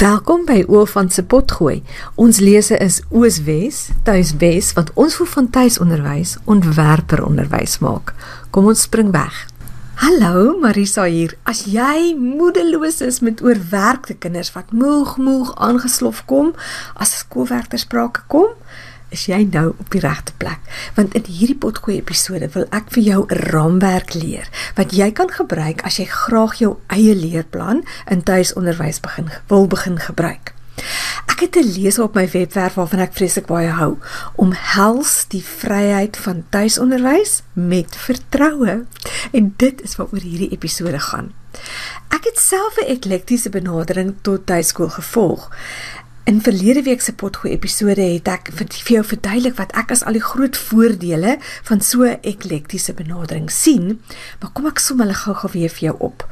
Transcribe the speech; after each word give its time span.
Welkom 0.00 0.46
by 0.48 0.62
Oofan 0.64 1.10
se 1.12 1.20
potgooi. 1.28 1.82
Ons 2.16 2.38
lese 2.40 2.78
is 2.80 3.02
Ooswes, 3.12 3.90
Tuiswes 4.06 4.70
wat 4.72 4.88
ons 4.96 5.18
vir 5.18 5.28
van 5.28 5.48
tuisonderwys 5.52 6.38
ontwerper 6.48 7.20
onderwys 7.20 7.74
maak. 7.84 8.14
Kom 8.48 8.70
ons 8.72 8.86
spring 8.86 9.10
weg. 9.12 9.42
Hallo, 10.00 10.54
Marisa 10.56 11.04
hier. 11.04 11.34
As 11.44 11.66
jy 11.68 12.14
moedeloos 12.16 13.02
is 13.04 13.20
met 13.20 13.42
oorwerkte 13.44 14.16
kinders 14.16 14.54
wat 14.56 14.72
moeg 14.72 15.18
moeg 15.20 15.52
aangeslof 15.68 16.24
kom 16.32 16.54
as 16.96 17.18
skoolwerk 17.20 17.68
ter 17.68 17.84
sprake 17.84 18.24
kom, 18.32 18.56
is 19.10 19.26
jy 19.26 19.42
nou 19.50 19.68
op 19.78 19.90
die 19.90 20.00
regte 20.00 20.32
plek. 20.36 20.60
Want 20.94 21.14
in 21.14 21.26
hierdie 21.26 21.58
potgooi 21.58 21.96
episode 21.98 22.48
wil 22.54 22.66
ek 22.70 22.90
vir 22.94 23.02
jou 23.02 23.26
'n 23.26 23.36
raamwerk 23.50 24.14
leer 24.14 24.48
wat 24.76 24.92
jy 24.92 25.10
kan 25.12 25.30
gebruik 25.30 25.82
as 25.82 25.98
jy 25.98 26.06
graag 26.06 26.54
jou 26.58 26.76
eie 26.88 27.14
leerplan 27.14 27.84
in 28.10 28.22
tuisonderwys 28.22 29.00
begin 29.00 29.30
wil 29.48 29.66
begin 29.66 29.98
gebruik. 29.98 30.54
Ek 31.26 31.40
het 31.40 31.56
'n 31.56 31.72
lees 31.72 31.98
op 31.98 32.14
my 32.14 32.28
webwerf 32.30 32.74
waarvan 32.74 33.00
ek 33.00 33.12
vreeslik 33.12 33.46
baie 33.46 33.68
hou, 33.68 33.98
om 34.34 34.52
hels 34.52 35.24
die 35.28 35.44
vryheid 35.44 36.16
van 36.16 36.44
tuisonderwys 36.48 37.42
met 37.52 37.96
vertroue. 37.96 38.84
En 39.32 39.54
dit 39.56 39.82
is 39.82 39.96
waaroor 39.96 40.20
hierdie 40.20 40.50
episode 40.50 41.00
gaan. 41.00 41.32
Ek 42.08 42.24
het 42.24 42.38
self 42.38 42.76
'n 42.76 42.90
eklektiese 42.96 43.50
benadering 43.50 44.14
tot 44.22 44.46
tuiskool 44.46 44.88
gevolg. 44.88 45.50
In 46.30 46.38
verlede 46.40 46.82
week 46.82 47.00
se 47.02 47.10
potgoed 47.18 47.50
episode 47.50 48.04
het 48.06 48.28
ek 48.30 48.52
vir 48.54 48.90
jou 48.94 49.00
verduidelik 49.02 49.56
wat 49.58 49.72
ek 49.74 49.90
as 49.90 50.04
al 50.06 50.14
die 50.14 50.22
groot 50.22 50.54
voordele 50.68 51.32
van 51.66 51.80
so 51.82 52.06
'n 52.06 52.22
eklektiese 52.22 52.92
benadering 52.94 53.50
sien, 53.50 53.98
maar 54.38 54.52
kom 54.54 54.66
ek 54.66 54.78
som 54.78 55.00
hulle 55.02 55.14
gou-gou 55.14 55.50
weer 55.52 55.68
vir 55.68 55.86
jou 55.88 55.96
op. 55.98 56.22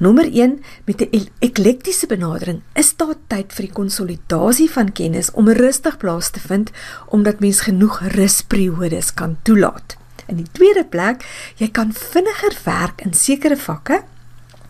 Nommer 0.00 0.28
1 0.28 0.60
met 0.84 1.00
'n 1.00 1.28
eklektiese 1.40 2.06
benadering 2.06 2.60
is 2.74 2.92
daar 2.96 3.14
tyd 3.28 3.52
vir 3.52 3.64
die 3.66 3.72
konsolidasie 3.72 4.70
van 4.70 4.92
kennis 4.92 5.30
om 5.32 5.48
'n 5.48 5.56
rustig 5.56 5.96
plaas 5.96 6.30
te 6.30 6.40
vind 6.40 6.70
omdat 7.08 7.40
mens 7.40 7.60
genoeg 7.60 8.00
rusperiodes 8.00 9.14
kan 9.14 9.38
toelaat. 9.42 9.96
In 10.26 10.36
die 10.36 10.52
tweede 10.52 10.84
plek, 10.84 11.24
jy 11.56 11.70
kan 11.70 11.92
vinniger 11.92 12.58
werk 12.64 13.00
in 13.00 13.14
sekere 13.14 13.56
vakke 13.56 14.02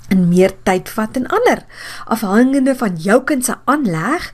en 0.09 0.29
meer 0.29 0.55
tyd 0.65 0.89
vat 0.97 1.17
in 1.21 1.27
ander 1.29 1.65
afhangende 2.07 2.75
van 2.79 2.97
jou 2.97 3.19
kind 3.29 3.45
se 3.45 3.57
aanleg 3.65 4.31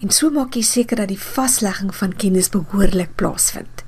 en 0.00 0.14
so 0.14 0.30
maak 0.32 0.56
jy 0.56 0.64
seker 0.64 1.02
dat 1.02 1.12
die 1.12 1.20
vaslegging 1.20 1.92
van 1.94 2.16
kennis 2.16 2.50
behoorlik 2.54 3.14
plaasvind. 3.20 3.84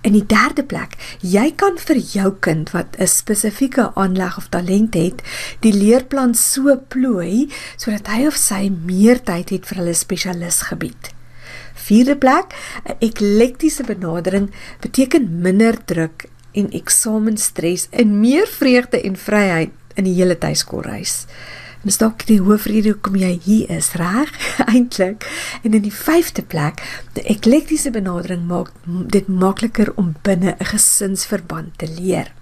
In 0.00 0.14
die 0.16 0.24
derde 0.24 0.62
plek, 0.64 0.94
jy 1.20 1.50
kan 1.60 1.76
vir 1.76 1.98
jou 2.00 2.30
kind 2.40 2.70
wat 2.72 2.96
'n 2.96 3.06
spesifieke 3.06 3.92
aanleg 3.94 4.36
of 4.38 4.48
talent 4.48 4.94
het, 4.94 5.20
die 5.60 5.72
leerplan 5.72 6.34
so 6.34 6.76
plooi 6.88 7.52
sodat 7.76 8.08
hy 8.08 8.26
of 8.26 8.36
sy 8.36 8.70
meer 8.70 9.20
tyd 9.20 9.50
het 9.50 9.66
vir 9.66 9.76
hulle 9.76 9.94
spesialisgebied. 9.94 11.12
Vierde 11.74 12.16
plek, 12.16 12.54
'n 12.88 12.96
eklektiese 13.00 13.84
benadering 13.84 14.50
beteken 14.80 15.40
minder 15.42 15.76
druk 15.84 16.28
en 16.52 16.70
eksamenstres 16.70 17.88
en 17.90 18.20
meer 18.20 18.46
vreugde 18.46 19.02
en 19.02 19.16
vryheid 19.16 19.70
in 20.00 20.08
die 20.08 20.16
hele 20.16 20.38
tuiskoolreis. 20.40 21.26
Dis 21.80 21.96
dalk 21.96 22.26
die 22.28 22.42
hoofrede 22.44 22.92
hoekom 22.92 23.14
jy 23.16 23.30
hier 23.40 23.70
is, 23.72 23.94
reg? 23.96 24.28
Eintlik. 24.72 25.24
En 25.64 25.72
in 25.72 25.86
die 25.86 25.94
vyfde 25.94 26.42
plek, 26.44 26.82
die 27.16 27.24
eklektiese 27.32 27.92
benadering 27.94 28.44
maak 28.48 28.68
dit 28.84 29.30
makliker 29.32 29.88
om 29.96 30.12
binne 30.26 30.56
'n 30.58 30.70
gesinsverband 30.74 31.78
te 31.80 31.88
leer. 31.88 32.34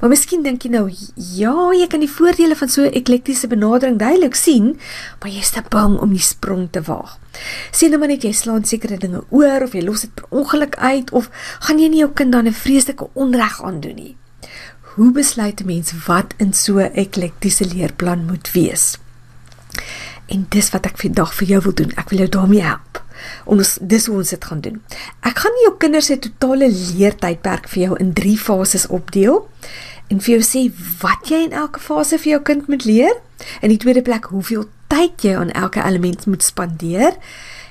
Maar 0.00 0.08
miskien 0.08 0.42
dink 0.42 0.64
jy 0.64 0.70
nou, 0.72 0.88
ja, 1.36 1.54
jy 1.76 1.86
kan 1.92 2.00
die 2.00 2.10
voordele 2.10 2.56
van 2.56 2.68
so 2.72 2.88
'n 2.88 2.96
eklektiese 2.96 3.46
benadering 3.52 3.98
duidelik 3.98 4.34
sien, 4.34 4.80
maar 5.20 5.30
jy 5.30 5.44
is 5.44 5.52
te 5.52 5.62
bang 5.68 6.00
om 6.00 6.10
die 6.10 6.24
sprong 6.24 6.68
te 6.72 6.80
waag. 6.80 7.18
Sien 7.70 7.90
nou 7.90 8.00
maar 8.00 8.08
net 8.08 8.24
jy 8.24 8.32
slaan 8.32 8.64
sekere 8.64 8.96
dinge 8.96 9.24
oor 9.28 9.62
of 9.62 9.72
jy 9.72 9.84
los 9.84 10.00
dit 10.00 10.14
per 10.14 10.24
ongeluk 10.30 10.76
uit 10.76 11.12
of 11.12 11.28
gaan 11.60 11.78
jy 11.78 11.88
nie 11.88 12.00
jou 12.00 12.12
kind 12.12 12.32
dan 12.32 12.46
'n 12.46 12.52
vreeslike 12.52 13.08
onreg 13.12 13.62
aandoen 13.62 13.96
nie 13.96 14.16
hoe 14.94 15.10
besluit 15.12 15.60
'n 15.60 15.66
mens 15.66 15.92
wat 16.06 16.34
in 16.36 16.52
so 16.52 16.78
'n 16.78 16.92
eklektiese 16.94 17.66
leerplan 17.74 18.24
moet 18.24 18.52
wees? 18.52 18.98
En 20.26 20.46
dis 20.48 20.70
wat 20.70 20.86
ek 20.86 20.98
vandag 20.98 21.34
vir 21.34 21.46
jou 21.48 21.62
wil 21.62 21.74
doen. 21.74 21.92
Ek 21.94 22.08
wil 22.08 22.18
jou 22.18 22.28
daarmee 22.28 22.62
help. 22.62 23.04
Ons 23.44 23.78
dis 23.80 24.06
hoe 24.06 24.16
ons 24.16 24.28
dit 24.28 24.44
gaan 24.44 24.60
doen. 24.60 24.82
Ek 25.20 25.38
gaan 25.38 25.52
jou 25.62 25.74
kinders 25.78 26.06
se 26.06 26.18
totale 26.18 26.70
leertydperk 26.70 27.68
vir 27.68 27.82
jou 27.82 27.98
in 27.98 28.12
3 28.12 28.38
fases 28.38 28.86
opdeel 28.86 29.48
en 30.06 30.20
vir 30.20 30.38
jou 30.38 30.42
sê 30.42 30.72
wat 31.00 31.28
jy 31.28 31.42
in 31.44 31.52
elke 31.52 31.80
fase 31.80 32.18
vir 32.18 32.30
jou 32.30 32.42
kind 32.42 32.68
moet 32.68 32.84
leer. 32.84 33.14
In 33.60 33.68
die 33.68 33.78
tweede 33.78 34.02
plek 34.02 34.24
hoeveel 34.24 34.68
tyd 34.86 35.22
jy 35.22 35.36
aan 35.36 35.50
elke 35.50 35.82
element 35.84 36.26
moet 36.26 36.42
spandeer 36.42 37.16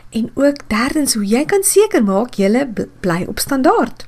en 0.09 0.31
ook 0.34 0.55
derdens 0.67 1.13
hoe 1.13 1.25
jy 1.25 1.45
kan 1.45 1.63
seker 1.63 2.03
maak 2.03 2.35
jy 2.35 2.67
bly 3.00 3.25
op 3.28 3.40
standaard. 3.40 4.05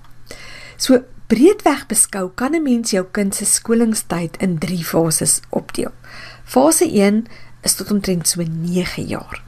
So 0.78 1.04
Breedweg 1.26 1.88
beskou 1.90 2.30
kan 2.38 2.54
'n 2.54 2.62
mens 2.62 2.92
jou 2.92 3.06
kind 3.12 3.36
se 3.36 3.46
skoolingstyd 3.46 4.38
in 4.38 4.58
3 4.58 4.84
fases 4.86 5.42
opdeel. 5.50 5.92
Fase 6.44 6.86
1 6.86 7.26
is 7.64 7.76
tot 7.76 7.92
omtrent 7.92 8.28
so 8.28 8.44
9 8.44 9.04
jaar. 9.08 9.42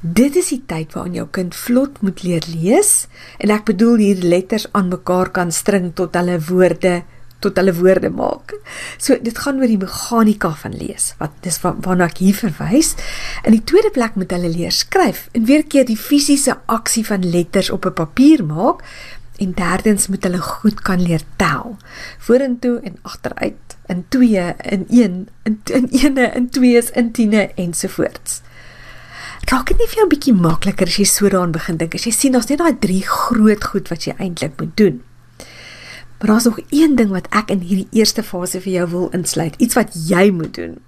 Dit 0.00 0.36
is 0.36 0.48
die 0.48 0.62
tyd 0.66 0.92
waarin 0.92 1.14
jou 1.14 1.26
kind 1.30 1.54
vlot 1.54 2.02
moet 2.02 2.22
leer 2.22 2.44
lees 2.52 3.06
en 3.38 3.50
ek 3.50 3.64
bedoel 3.64 3.96
hier 3.96 4.16
letters 4.16 4.66
aan 4.72 4.88
mekaar 4.88 5.30
kan 5.30 5.52
string 5.52 5.94
tot 5.94 6.14
hulle 6.14 6.38
woorde 6.40 7.02
tot 7.40 7.56
hulle 7.56 7.74
woorde 7.74 8.10
maak. 8.10 8.54
So 8.98 9.16
dit 9.22 9.38
gaan 9.38 9.58
oor 9.60 9.66
die 9.66 9.80
meganika 9.80 10.50
van 10.50 10.76
lees 10.76 11.14
wat 11.18 11.30
dis 11.40 11.60
waarna 11.62 12.04
ek 12.04 12.18
hier 12.18 12.34
verwys. 12.34 12.94
In 13.44 13.52
die 13.52 13.64
tweede 13.64 13.90
plek 13.90 14.14
moet 14.16 14.30
hulle 14.30 14.48
leer 14.48 14.72
skryf 14.72 15.28
en 15.32 15.44
weer 15.44 15.64
keer 15.64 15.84
die 15.84 15.96
fisiese 15.96 16.56
aksie 16.66 17.06
van 17.06 17.24
letters 17.24 17.70
op 17.70 17.86
'n 17.86 17.92
papier 17.92 18.44
maak 18.44 18.84
En 19.36 19.52
derdens 19.52 20.06
moet 20.08 20.24
hulle 20.24 20.40
goed 20.40 20.80
kan 20.80 21.02
leer 21.02 21.22
tel. 21.36 21.76
Vorentoe 22.18 22.80
en 22.80 22.98
agteruit, 23.02 23.76
in 23.86 24.04
2, 24.08 24.54
in 24.58 24.86
1, 24.88 25.28
in 25.42 25.60
in 25.64 25.88
ene, 25.90 26.30
in 26.34 26.48
2's, 26.58 26.90
in 26.90 27.12
10e 27.12 27.54
ensovoorts. 27.54 28.40
Raak 29.46 29.68
dit 29.70 29.78
nie 29.78 29.86
vir 29.86 30.00
jou 30.00 30.06
'n 30.06 30.14
bietjie 30.14 30.34
makliker 30.34 30.86
as 30.86 30.96
jy 30.96 31.04
so 31.04 31.28
daaraan 31.28 31.52
begin 31.52 31.76
dink? 31.76 31.94
As 31.94 32.04
jy 32.04 32.10
sien 32.10 32.32
daar's 32.32 32.48
net 32.48 32.58
daai 32.58 32.78
drie 32.78 33.02
groot 33.02 33.64
goed 33.64 33.88
wat 33.88 34.04
jy 34.04 34.14
eintlik 34.18 34.58
moet 34.58 34.76
doen. 34.76 35.02
Maar 36.18 36.28
daar's 36.28 36.44
nog 36.44 36.58
een 36.70 36.96
ding 36.96 37.10
wat 37.10 37.28
ek 37.30 37.50
in 37.50 37.60
hierdie 37.60 37.88
eerste 37.92 38.22
fase 38.22 38.60
vir 38.60 38.72
jou 38.72 38.88
wil 38.90 39.08
insluit, 39.12 39.54
iets 39.58 39.74
wat 39.74 39.92
jy 40.08 40.30
moet 40.30 40.54
doen. 40.54 40.80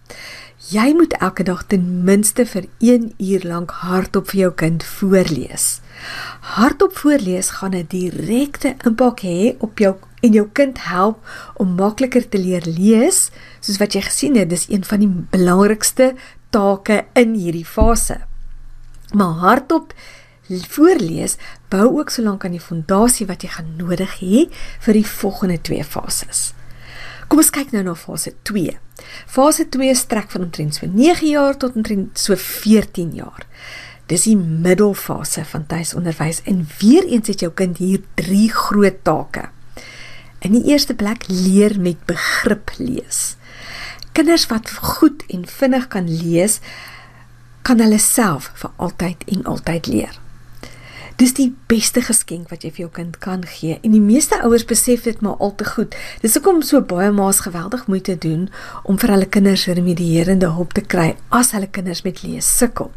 Jy 0.70 0.92
moet 0.96 1.12
elke 1.12 1.42
dag 1.42 1.66
ten 1.66 2.04
minste 2.04 2.46
vir 2.46 2.64
1 2.78 3.12
uur 3.18 3.44
lank 3.44 3.70
hardop 3.70 4.30
vir 4.30 4.40
jou 4.40 4.52
kind 4.52 4.84
voorlees. 4.84 5.80
Hardop 6.40 6.96
voorlees 6.96 7.50
gaan 7.50 7.74
'n 7.74 7.86
direkte 7.88 8.76
impak 8.84 9.20
hê 9.20 9.56
op 9.58 9.78
jou 9.78 9.96
en 10.20 10.32
jou 10.32 10.48
kind 10.52 10.78
help 10.78 11.18
om 11.56 11.74
makliker 11.74 12.28
te 12.28 12.38
leer 12.38 12.62
lees, 12.66 13.30
soos 13.60 13.78
wat 13.78 13.92
jy 13.92 14.00
gesien 14.00 14.36
het, 14.36 14.50
dis 14.50 14.68
een 14.68 14.84
van 14.84 14.98
die 14.98 15.10
belangrikste 15.30 16.14
take 16.50 17.04
in 17.14 17.34
hierdie 17.34 17.66
fase. 17.66 18.20
Maar 19.12 19.34
hardop 19.42 19.92
voorlees 20.48 21.36
bou 21.68 21.98
ook 21.98 22.10
solank 22.10 22.44
aan 22.44 22.56
die 22.56 22.60
fondasie 22.60 23.26
wat 23.26 23.42
jy 23.42 23.48
gaan 23.52 23.76
nodig 23.76 24.20
hê 24.20 24.46
vir 24.80 24.94
die 24.94 25.06
volgende 25.06 25.60
twee 25.60 25.84
fases. 25.84 26.52
Kom 27.28 27.42
ons 27.42 27.50
kyk 27.52 27.74
nou 27.74 27.82
na 27.84 27.94
fase 27.94 28.32
2. 28.48 28.78
Fase 29.28 29.68
2 29.68 29.94
strek 29.94 30.30
van 30.32 30.46
omtrent 30.46 30.78
so 30.78 30.88
9 30.88 31.28
jaar 31.28 31.58
tot 31.60 31.76
omtrent 31.76 32.18
so 32.18 32.36
14 32.36 33.12
jaar. 33.18 33.44
Dis 34.08 34.24
die 34.24 34.36
middelfase 34.40 35.42
van 35.44 35.66
tuisonderwys 35.68 36.40
en 36.48 36.62
weer 36.78 37.04
eens 37.04 37.28
het 37.28 37.42
jou 37.44 37.50
kind 37.52 37.76
hier 37.76 38.00
drie 38.16 38.48
groot 38.48 39.02
take. 39.04 39.48
In 40.40 40.54
die 40.56 40.64
eerste 40.70 40.94
plek 40.96 41.26
leer 41.28 41.74
met 41.80 42.00
begrip 42.08 42.72
lees. 42.78 43.36
Kinders 44.16 44.46
wat 44.48 44.70
goed 44.70 45.26
en 45.28 45.44
vinnig 45.46 45.88
kan 45.92 46.08
lees, 46.08 46.60
kan 47.62 47.82
hulle 47.84 47.98
self 48.00 48.48
vir 48.62 48.72
altyd 48.76 49.26
en 49.28 49.44
altyd 49.52 49.90
leer. 49.92 50.14
Dis 51.18 51.34
die 51.34 51.50
beste 51.68 52.00
geskenk 52.06 52.48
wat 52.48 52.64
jy 52.64 52.70
vir 52.70 52.84
jou 52.86 52.92
kind 53.00 53.18
kan 53.20 53.42
gee 53.50 53.76
en 53.82 53.92
die 53.92 54.00
meeste 54.00 54.38
ouers 54.46 54.64
besef 54.70 55.02
dit 55.04 55.20
maar 55.20 55.36
al 55.42 55.52
te 55.58 55.66
goed. 55.68 55.96
Dis 56.22 56.38
hoekom 56.38 56.62
so 56.62 56.80
baie 56.80 57.10
ma's 57.12 57.42
geweldig 57.44 57.84
moeite 57.90 58.16
doen 58.16 58.46
om 58.84 58.96
vir 59.02 59.12
hulle 59.16 59.28
kinders 59.28 59.66
remedierende 59.68 60.54
hulp 60.56 60.78
te 60.78 60.86
kry 60.86 61.10
as 61.28 61.52
hulle 61.58 61.68
kinders 61.68 62.06
met 62.06 62.22
lees 62.22 62.48
sukkel. 62.62 62.94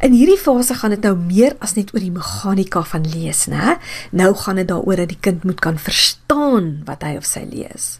In 0.00 0.14
hierdie 0.16 0.38
fase 0.40 0.74
gaan 0.80 0.94
dit 0.94 1.02
nou 1.04 1.12
meer 1.18 1.58
as 1.60 1.74
net 1.76 1.90
oor 1.92 2.00
die 2.00 2.12
meganika 2.14 2.80
van 2.88 3.02
lees, 3.04 3.44
né? 3.52 3.74
Nou 4.16 4.30
gaan 4.32 4.56
dit 4.56 4.68
daaroor 4.68 5.02
dat 5.02 5.10
die 5.12 5.20
kind 5.20 5.44
moet 5.44 5.60
kan 5.60 5.76
verstaan 5.76 6.78
wat 6.88 7.02
hy 7.04 7.18
of 7.20 7.26
sy 7.28 7.42
lees. 7.44 7.98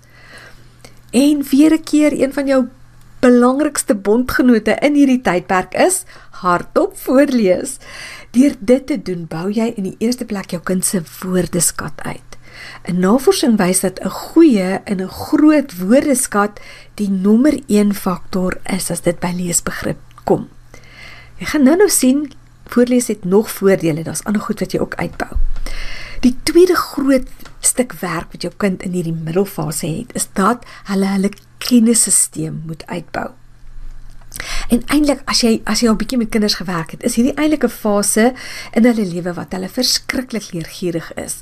En 1.13 1.43
weer 1.51 1.75
'n 1.77 1.85
keer 1.85 2.13
een 2.17 2.33
van 2.33 2.47
jou 2.47 2.69
belangrikste 3.21 3.95
bondgenote 3.95 4.79
in 4.81 4.95
hierdie 4.95 5.21
tydperk 5.21 5.75
is 5.75 6.05
hardop 6.41 6.97
voorlees. 6.97 7.77
Deur 8.31 8.57
dit 8.61 8.87
te 8.87 9.03
doen, 9.03 9.27
bou 9.29 9.51
jy 9.51 9.73
in 9.77 9.83
die 9.83 9.97
eerste 9.99 10.25
plek 10.25 10.51
jou 10.51 10.63
kind 10.63 10.85
se 10.85 11.03
woordeskat 11.21 12.01
uit. 12.03 12.31
'n 12.89 12.99
Navorsing 13.01 13.59
wys 13.59 13.81
dat 13.81 14.01
'n 14.01 14.09
goeie 14.09 14.81
en 14.85 15.03
'n 15.03 15.09
groot 15.09 15.79
woordeskat 15.79 16.61
die 16.95 17.11
nommer 17.11 17.61
1 17.67 17.95
faktor 17.95 18.59
is 18.65 18.91
as 18.91 19.01
dit 19.01 19.21
by 19.21 19.33
leesbegrip 19.37 19.99
kom. 20.25 20.49
Jy 21.41 21.47
gaan 21.55 21.63
nou 21.65 21.77
nou 21.81 21.89
sien 21.89 22.27
voorlees 22.71 23.09
het 23.09 23.25
nog 23.25 23.51
voordele. 23.51 24.03
Daar's 24.05 24.25
ander 24.29 24.43
goed 24.43 24.61
wat 24.61 24.75
jy 24.77 24.81
ook 24.83 24.95
uitbou. 25.01 25.39
Die 26.21 26.37
tweede 26.45 26.77
groot 26.77 27.29
stuk 27.65 27.95
werk 28.03 28.33
wat 28.35 28.45
jou 28.45 28.53
kind 28.61 28.83
in 28.85 28.93
hierdie 28.93 29.17
middelfase 29.17 29.89
het, 29.89 30.13
is 30.15 30.29
dat 30.37 30.67
hulle 30.91 31.09
hulle 31.15 31.31
kennisstelsel 31.65 32.53
moet 32.69 32.85
uitbou. 32.87 33.31
En 34.71 34.83
eintlik 34.87 35.23
as 35.31 35.41
jy 35.43 35.57
as 35.67 35.81
jy 35.83 35.89
al 35.91 35.99
bietjie 35.99 36.19
met 36.21 36.31
kinders 36.31 36.55
gewerk 36.61 36.93
het, 36.95 37.03
is 37.07 37.17
hierdie 37.19 37.35
eintlik 37.35 37.65
'n 37.67 37.75
fase 37.75 38.33
in 38.73 38.85
hulle 38.87 39.07
lewe 39.07 39.33
wat 39.35 39.53
hulle 39.53 39.69
verskriklik 39.69 40.53
leergierig 40.53 41.13
is 41.15 41.41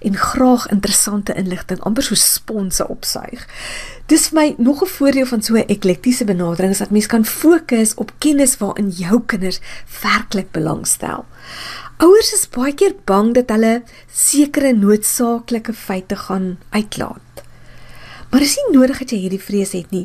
en 0.00 0.16
graag 0.16 0.66
interessante 0.72 1.34
inligting 1.34 1.80
amper 1.80 2.02
so 2.02 2.14
sponse 2.14 2.88
opsuig. 2.88 3.46
Dis 4.06 4.28
vir 4.28 4.40
my 4.40 4.54
nog 4.58 4.82
'n 4.82 4.94
voordeel 4.96 5.26
van 5.26 5.42
so 5.42 5.54
'n 5.54 5.68
eklektiese 5.68 6.24
benadering 6.24 6.72
is 6.72 6.78
dat 6.78 6.90
mens 6.90 7.06
kan 7.06 7.24
fokus 7.24 7.94
op 7.94 8.12
kennis 8.18 8.56
waarin 8.58 8.88
jou 8.88 9.20
kinders 9.26 9.60
werklik 10.02 10.50
belangstel. 10.50 11.24
Ouers 11.98 12.32
is 12.32 12.48
baie 12.48 12.74
keer 12.74 12.94
bang 13.04 13.34
dat 13.34 13.48
hulle 13.48 13.82
sekere 14.12 14.72
noodsaaklike 14.72 15.72
feite 15.72 16.16
gaan 16.16 16.58
uitlaat. 16.70 17.44
Maar 18.30 18.44
is 18.46 18.54
nie 18.56 18.76
nodig 18.78 18.98
dat 19.02 19.10
jy 19.10 19.18
hierdie 19.24 19.42
vrees 19.42 19.72
het 19.74 19.90
nie. 19.90 20.04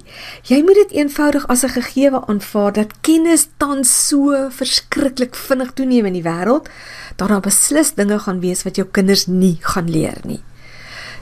Jy 0.49 0.63
moet 0.65 0.79
dit 0.81 0.95
eenvoudig 0.97 1.45
as 1.47 1.63
'n 1.63 1.75
gegewe 1.77 2.25
aanvaar 2.25 2.73
dat 2.73 3.01
kennis 3.01 3.47
tans 3.57 4.07
so 4.07 4.49
verskriklik 4.49 5.35
vinnig 5.35 5.73
toeneem 5.73 6.05
in 6.05 6.13
die 6.13 6.25
wêreld 6.25 6.69
dat 7.15 7.29
daar 7.29 7.39
beslis 7.39 7.93
dinge 7.93 8.19
gaan 8.19 8.39
wees 8.39 8.63
wat 8.63 8.75
jou 8.75 8.87
kinders 8.91 9.27
nie 9.27 9.57
gaan 9.61 9.89
leer 9.89 10.17
nie. 10.23 10.41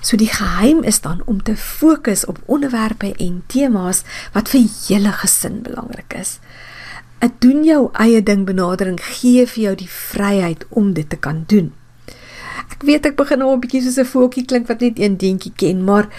So 0.02 0.18
die 0.18 0.32
geheim 0.32 0.84
is 0.84 1.02
dan 1.02 1.22
om 1.26 1.44
te 1.44 1.56
fokus 1.56 2.26
op 2.26 2.42
onderwerpe 2.46 3.14
en 3.18 3.44
temas 3.48 4.04
wat 4.34 4.50
vir 4.50 4.68
julle 4.88 5.12
gesin 5.12 5.62
belangrik 5.62 6.14
is. 6.20 6.40
'n 7.24 7.32
Doen 7.40 7.64
jou 7.64 7.90
eie 7.94 8.24
ding 8.24 8.46
benadering 8.46 9.00
gee 9.00 9.48
vir 9.48 9.64
jou 9.64 9.76
die 9.76 9.90
vryheid 9.90 10.66
om 10.70 10.94
dit 10.94 11.10
te 11.10 11.16
kan 11.16 11.44
doen. 11.48 11.74
Ek 12.72 12.84
weet 12.84 13.06
ek 13.06 13.16
begin 13.16 13.40
nou 13.40 13.54
'n 13.54 13.60
bietjie 13.60 13.82
soos 13.82 13.98
'n 13.98 14.12
voeltjie 14.12 14.46
klink 14.46 14.68
wat 14.68 14.80
net 14.80 15.00
een 15.00 15.18
dingetjie 15.18 15.54
ken, 15.56 15.84
maar 15.84 16.10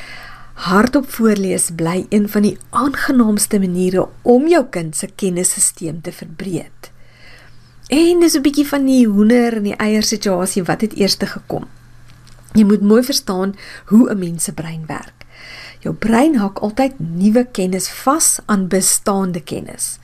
Hardop 0.54 1.08
voorlees 1.10 1.72
bly 1.74 2.06
een 2.14 2.28
van 2.30 2.42
die 2.46 2.58
aangenaamste 2.70 3.58
maniere 3.58 4.06
om 4.22 4.46
jou 4.46 4.62
kind 4.70 4.94
se 4.96 5.08
kennisstelsel 5.10 5.98
te 6.02 6.12
verbreek. 6.14 6.90
En 7.90 8.20
dis 8.20 8.36
'n 8.36 8.42
bietjie 8.42 8.66
van 8.66 8.86
die 8.86 9.06
hoender 9.06 9.56
en 9.56 9.62
die 9.62 9.76
eier 9.76 10.02
situasie 10.02 10.62
wat 10.62 10.80
het 10.80 10.94
eers 10.94 11.16
te 11.16 11.26
gekom. 11.26 11.66
Jy 12.52 12.64
moet 12.64 12.80
mooi 12.80 13.02
verstaan 13.02 13.54
hoe 13.86 14.10
'n 14.10 14.18
mens 14.18 14.44
se 14.44 14.52
brein 14.52 14.86
werk. 14.86 15.24
Jou 15.80 15.94
brein 15.94 16.36
hak 16.36 16.58
altyd 16.58 16.92
nuwe 16.98 17.44
kennis 17.52 17.88
vas 17.88 18.38
aan 18.46 18.68
bestaande 18.68 19.40
kennis. 19.40 19.98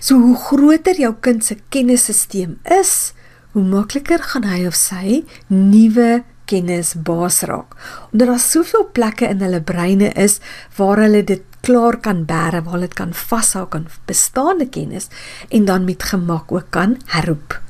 So 0.00 0.20
hoe 0.20 0.36
groter 0.36 0.94
jou 1.00 1.14
kind 1.20 1.44
se 1.44 1.56
kennisstelsel 1.68 2.56
is, 2.80 3.12
hoe 3.50 3.62
makliker 3.62 4.22
gaan 4.22 4.44
hy 4.44 4.66
of 4.66 4.74
sy 4.74 5.24
nuwe 5.46 6.24
kennis 6.44 6.94
baas 6.94 7.42
raak. 7.48 7.74
Omdat 8.12 8.28
daar 8.28 8.42
soveel 8.42 8.88
plekke 8.92 9.28
in 9.28 9.42
hulle 9.44 9.60
breine 9.62 10.12
is 10.12 10.40
waar 10.76 11.02
hulle 11.04 11.24
dit 11.24 11.42
klaar 11.64 11.96
kan 12.00 12.24
bære, 12.28 12.62
waar 12.66 12.80
dit 12.84 12.94
kan 12.94 13.14
vashou 13.16 13.66
aan 13.70 13.88
bestaande 14.06 14.68
kennis 14.68 15.08
en 15.48 15.64
dan 15.64 15.84
met 15.84 16.02
gemak 16.02 16.52
ook 16.52 16.70
kan 16.70 16.98
herroep. 17.06 17.60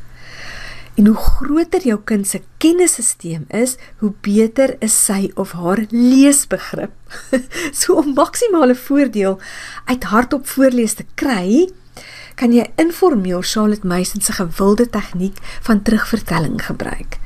En 0.95 1.07
hoe 1.07 1.17
groter 1.17 1.83
jou 1.83 1.99
kind 2.07 2.27
se 2.27 2.39
kennisstelsel 2.63 3.47
is, 3.51 3.75
hoe 3.99 4.13
beter 4.23 4.77
is 4.79 4.95
sy 4.95 5.31
of 5.35 5.53
haar 5.59 5.83
leesbegrip. 5.91 6.95
so 7.81 7.99
om 7.99 8.13
maksimale 8.15 8.77
voordeel 8.79 9.41
uit 9.91 10.07
hardop 10.13 10.47
voorlees 10.47 10.95
te 10.95 11.07
kry, 11.19 11.67
kan 12.39 12.55
jy 12.55 12.67
informeel 12.79 13.43
Charlotte 13.43 13.87
Mason 13.87 14.23
se 14.23 14.35
gewilde 14.39 14.87
tegniek 14.91 15.39
van 15.67 15.83
terugvertelling 15.83 16.63
gebruik. 16.63 17.19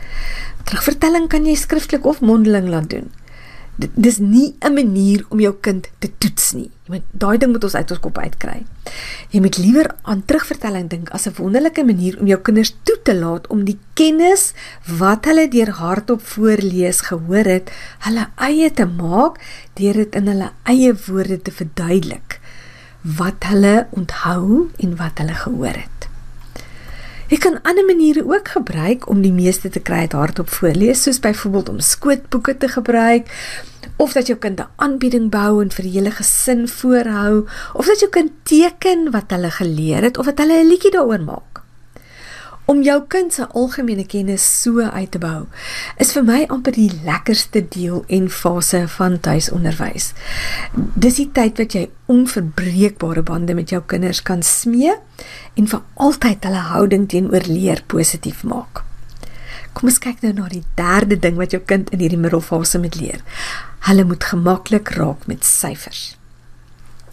Terugvertelling 0.69 1.31
kan 1.33 1.47
jy 1.49 1.55
skriftelik 1.57 2.05
of 2.05 2.21
mondeling 2.21 2.69
laat 2.69 2.91
doen. 2.93 3.09
Dit 3.79 3.95
dis 3.95 4.19
nie 4.19 4.55
'n 4.61 4.75
manier 4.75 5.25
om 5.31 5.41
jou 5.41 5.55
kind 5.61 5.89
te 5.99 6.11
toets 6.19 6.53
nie. 6.53 6.71
Jy 6.85 6.91
moet 6.93 7.05
daai 7.13 7.39
ding 7.39 7.53
moet 7.53 7.65
ons 7.65 7.75
uit 7.75 7.91
ons 7.91 8.01
kop 8.01 8.19
uitkry. 8.19 8.67
Jy 9.31 9.41
moet 9.41 9.59
liewer 9.59 9.95
aan 10.03 10.25
terugvertelling 10.25 10.89
dink 10.89 11.11
as 11.11 11.27
'n 11.27 11.35
wonderlike 11.39 11.85
manier 11.85 12.21
om 12.21 12.27
jou 12.27 12.41
kinders 12.41 12.77
toe 12.83 12.99
te 13.03 13.15
laat 13.15 13.47
om 13.47 13.65
die 13.65 13.79
kennis 13.95 14.53
wat 14.99 15.25
hulle 15.25 15.49
deur 15.49 15.71
hardop 15.71 16.21
voorlees 16.23 17.01
gehoor 17.01 17.45
het, 17.45 17.71
hulle 17.99 18.27
eie 18.37 18.71
te 18.71 18.85
maak 18.85 19.39
deur 19.75 19.95
dit 19.95 20.15
in 20.15 20.27
hulle 20.27 20.51
eie 20.65 20.93
woorde 21.07 21.43
te 21.43 21.51
verduidelik 21.51 22.41
wat 23.03 23.45
hulle 23.45 23.87
onthou 23.91 24.71
en 24.79 24.97
wat 24.97 25.19
hulle 25.19 25.35
gehoor 25.35 25.77
het. 25.77 26.08
Jy 27.29 27.37
kan 27.45 27.59
ander 27.69 27.85
maniere 27.85 28.23
ook 28.25 28.49
gebruik 28.49 29.03
om 29.13 29.19
die 29.21 29.35
meeste 29.37 29.69
te 29.69 29.83
kry 29.85 30.07
uit 30.07 30.15
hardop 30.17 30.49
voorlees, 30.49 31.03
soos 31.05 31.19
byvoorbeeld 31.21 31.69
om 31.69 31.81
skootboeke 31.85 32.57
te 32.57 32.69
gebruik 32.73 33.29
of 34.01 34.15
dat 34.17 34.31
jou 34.31 34.39
kind 34.39 34.61
'n 34.61 34.71
aanbieding 34.77 35.29
bou 35.31 35.61
en 35.63 35.71
vir 35.71 35.85
die 35.85 35.93
hele 35.93 36.11
gesin 36.11 36.69
voorhou 36.69 37.45
of 37.75 37.87
dat 37.87 38.01
jou 38.01 38.11
kind 38.11 38.33
teken 38.43 39.11
wat 39.11 39.31
hulle 39.31 39.51
geleer 39.51 40.03
het 40.03 40.19
of 40.19 40.25
dat 40.25 40.39
hulle 40.39 40.63
'n 40.63 40.69
liedjie 40.69 40.91
daaroor 40.91 41.21
maak 41.21 41.48
om 42.69 42.83
jou 42.85 42.99
kind 43.09 43.33
se 43.33 43.47
algemene 43.57 44.05
kennis 44.05 44.45
so 44.45 44.85
uit 44.85 45.09
te 45.15 45.21
bou 45.23 45.47
is 46.05 46.11
vir 46.13 46.27
my 46.29 46.43
amper 46.53 46.77
die 46.77 46.91
lekkerste 47.07 47.63
deel 47.73 48.03
en 48.13 48.29
fase 48.29 48.83
van 48.99 49.17
tuisonderwys. 49.25 50.11
Dis 50.77 51.17
die 51.23 51.31
tyd 51.33 51.63
wat 51.63 51.79
jy 51.79 51.87
onverbreekbare 52.13 53.25
bande 53.25 53.57
met 53.57 53.73
jou 53.73 53.81
kinders 53.89 54.21
kan 54.21 54.45
smee 54.45 54.93
en 55.57 55.73
vir 55.73 55.83
altyd 55.97 56.45
hulle 56.45 56.67
houding 56.75 57.09
teenoor 57.09 57.49
leer 57.49 57.81
positief 57.89 58.45
maak. 58.45 58.85
Kom 59.73 59.89
ons 59.89 60.01
kyk 60.05 60.21
nou 60.27 60.37
na 60.37 60.53
die 60.53 60.65
derde 60.77 61.17
ding 61.17 61.41
wat 61.41 61.57
jou 61.57 61.65
kind 61.65 61.89
in 61.95 62.05
hierdie 62.05 62.21
middelfase 62.21 62.81
moet 62.85 63.01
leer. 63.01 63.25
Hulle 63.89 64.05
moet 64.05 64.29
gemaklik 64.29 64.93
raak 65.01 65.25
met 65.31 65.47
syfers. 65.47 66.19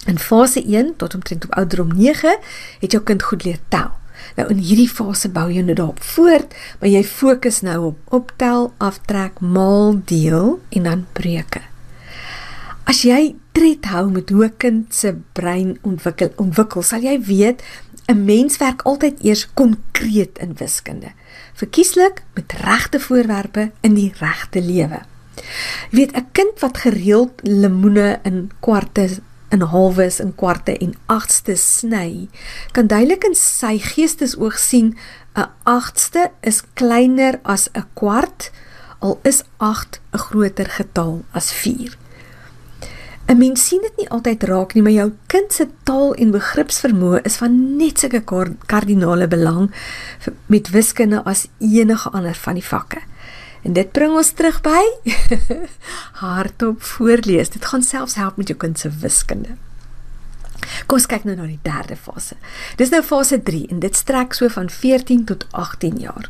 In 0.04 0.20
fase 0.20 0.60
1 0.60 0.98
tot 1.00 1.16
omtrent 1.16 1.48
op 1.48 1.62
ouderdom 1.64 1.96
9 1.96 2.42
het 2.82 2.92
jou 2.92 3.08
kind 3.08 3.24
goed 3.24 3.48
leer 3.48 3.64
tel. 3.72 3.96
Nou 4.36 4.48
in 4.52 4.60
hierdie 4.60 4.90
fase 4.92 5.30
bou 5.32 5.48
jy 5.52 5.62
nou 5.64 5.76
daarop 5.76 6.04
voort, 6.04 6.54
maar 6.80 6.90
jy 6.90 7.04
fokus 7.04 7.62
nou 7.62 7.80
op 7.94 8.18
optel, 8.20 8.74
aftrek, 8.78 9.40
maal, 9.40 10.02
deel 10.06 10.60
en 10.70 10.84
dan 10.84 11.06
breuke. 11.14 11.62
As 12.86 13.02
jy 13.08 13.36
tred 13.56 13.88
hou 13.90 14.10
met 14.12 14.30
hoe 14.30 14.46
'n 14.46 14.58
kind 14.58 14.94
se 14.94 15.16
brein 15.34 15.78
ontwikkel, 15.82 16.34
ontwikkel, 16.36 16.82
sal 16.84 17.02
jy 17.02 17.20
weet 17.22 17.64
'n 18.08 18.26
mens 18.26 18.58
werk 18.58 18.82
altyd 18.82 19.24
eers 19.24 19.48
konkreet 19.54 20.38
in 20.38 20.54
wiskunde. 20.58 21.12
Verkieslik 21.54 22.24
met 22.34 22.54
regte 22.54 23.00
voorwerpe 23.00 23.72
in 23.82 23.94
die 23.94 24.14
regte 24.20 24.62
lewe. 24.62 25.02
Jy 25.90 25.98
weet 25.98 26.16
'n 26.16 26.28
kind 26.32 26.60
wat 26.60 26.78
gereeld 26.78 27.32
lemoene 27.42 28.20
in 28.24 28.52
kwarte 28.60 29.10
in 29.56 29.66
halwes 29.72 30.20
en 30.20 30.34
kwarte 30.36 30.76
en 30.84 30.94
agste 31.12 31.56
sny, 31.60 32.28
kan 32.76 32.90
duidelik 32.92 33.26
in 33.28 33.38
sy 33.40 33.78
geestesoog 33.80 34.60
sien 34.60 34.96
'n 35.36 35.50
agste 35.64 36.32
is 36.42 36.64
kleiner 36.74 37.40
as 37.44 37.70
'n 37.74 37.86
kwart, 37.94 38.52
al 39.00 39.20
is 39.24 39.44
8 39.58 40.00
'n 40.14 40.18
groter 40.18 40.70
getal 40.78 41.24
as 41.32 41.52
4. 41.52 41.98
'n 43.28 43.38
Mens 43.38 43.68
sien 43.68 43.82
dit 43.82 43.98
nie 43.98 44.10
altyd 44.10 44.44
raak 44.44 44.74
nie, 44.74 44.84
maar 44.84 44.94
jou 44.94 45.12
kind 45.28 45.54
se 45.54 45.68
taal 45.84 46.14
en 46.14 46.32
begripsvermoë 46.32 47.24
is 47.26 47.38
van 47.42 47.78
net 47.78 48.00
sulke 48.00 48.22
kardinale 48.66 49.28
belang 49.28 49.72
met 50.46 50.70
wiskunde 50.70 51.24
as 51.26 51.48
enige 51.60 52.10
ander 52.10 52.36
van 52.36 52.54
die 52.54 52.68
vakke. 52.68 53.02
En 53.66 53.74
dit 53.74 53.92
bring 53.92 54.14
ons 54.14 54.32
terug 54.38 54.60
by 54.66 54.82
hardop 56.24 56.84
voorlees. 56.86 57.50
Dit 57.50 57.66
gaan 57.66 57.84
selfs 57.84 58.18
help 58.22 58.38
met 58.38 58.52
jou 58.52 58.58
kind 58.62 58.80
se 58.80 58.92
wiskunde. 59.02 59.58
Kom 60.86 61.00
ons 61.00 61.08
kyk 61.10 61.26
nou 61.26 61.36
na 61.38 61.48
die 61.50 61.62
derde 61.66 61.98
fase. 61.98 62.38
Dis 62.78 62.94
nou 62.94 63.02
fase 63.06 63.40
3 63.42 63.66
en 63.74 63.82
dit 63.82 63.98
strek 63.98 64.38
so 64.38 64.50
van 64.54 64.70
14 64.70 65.26
tot 65.32 65.48
18 65.52 65.98
jaar. 66.04 66.30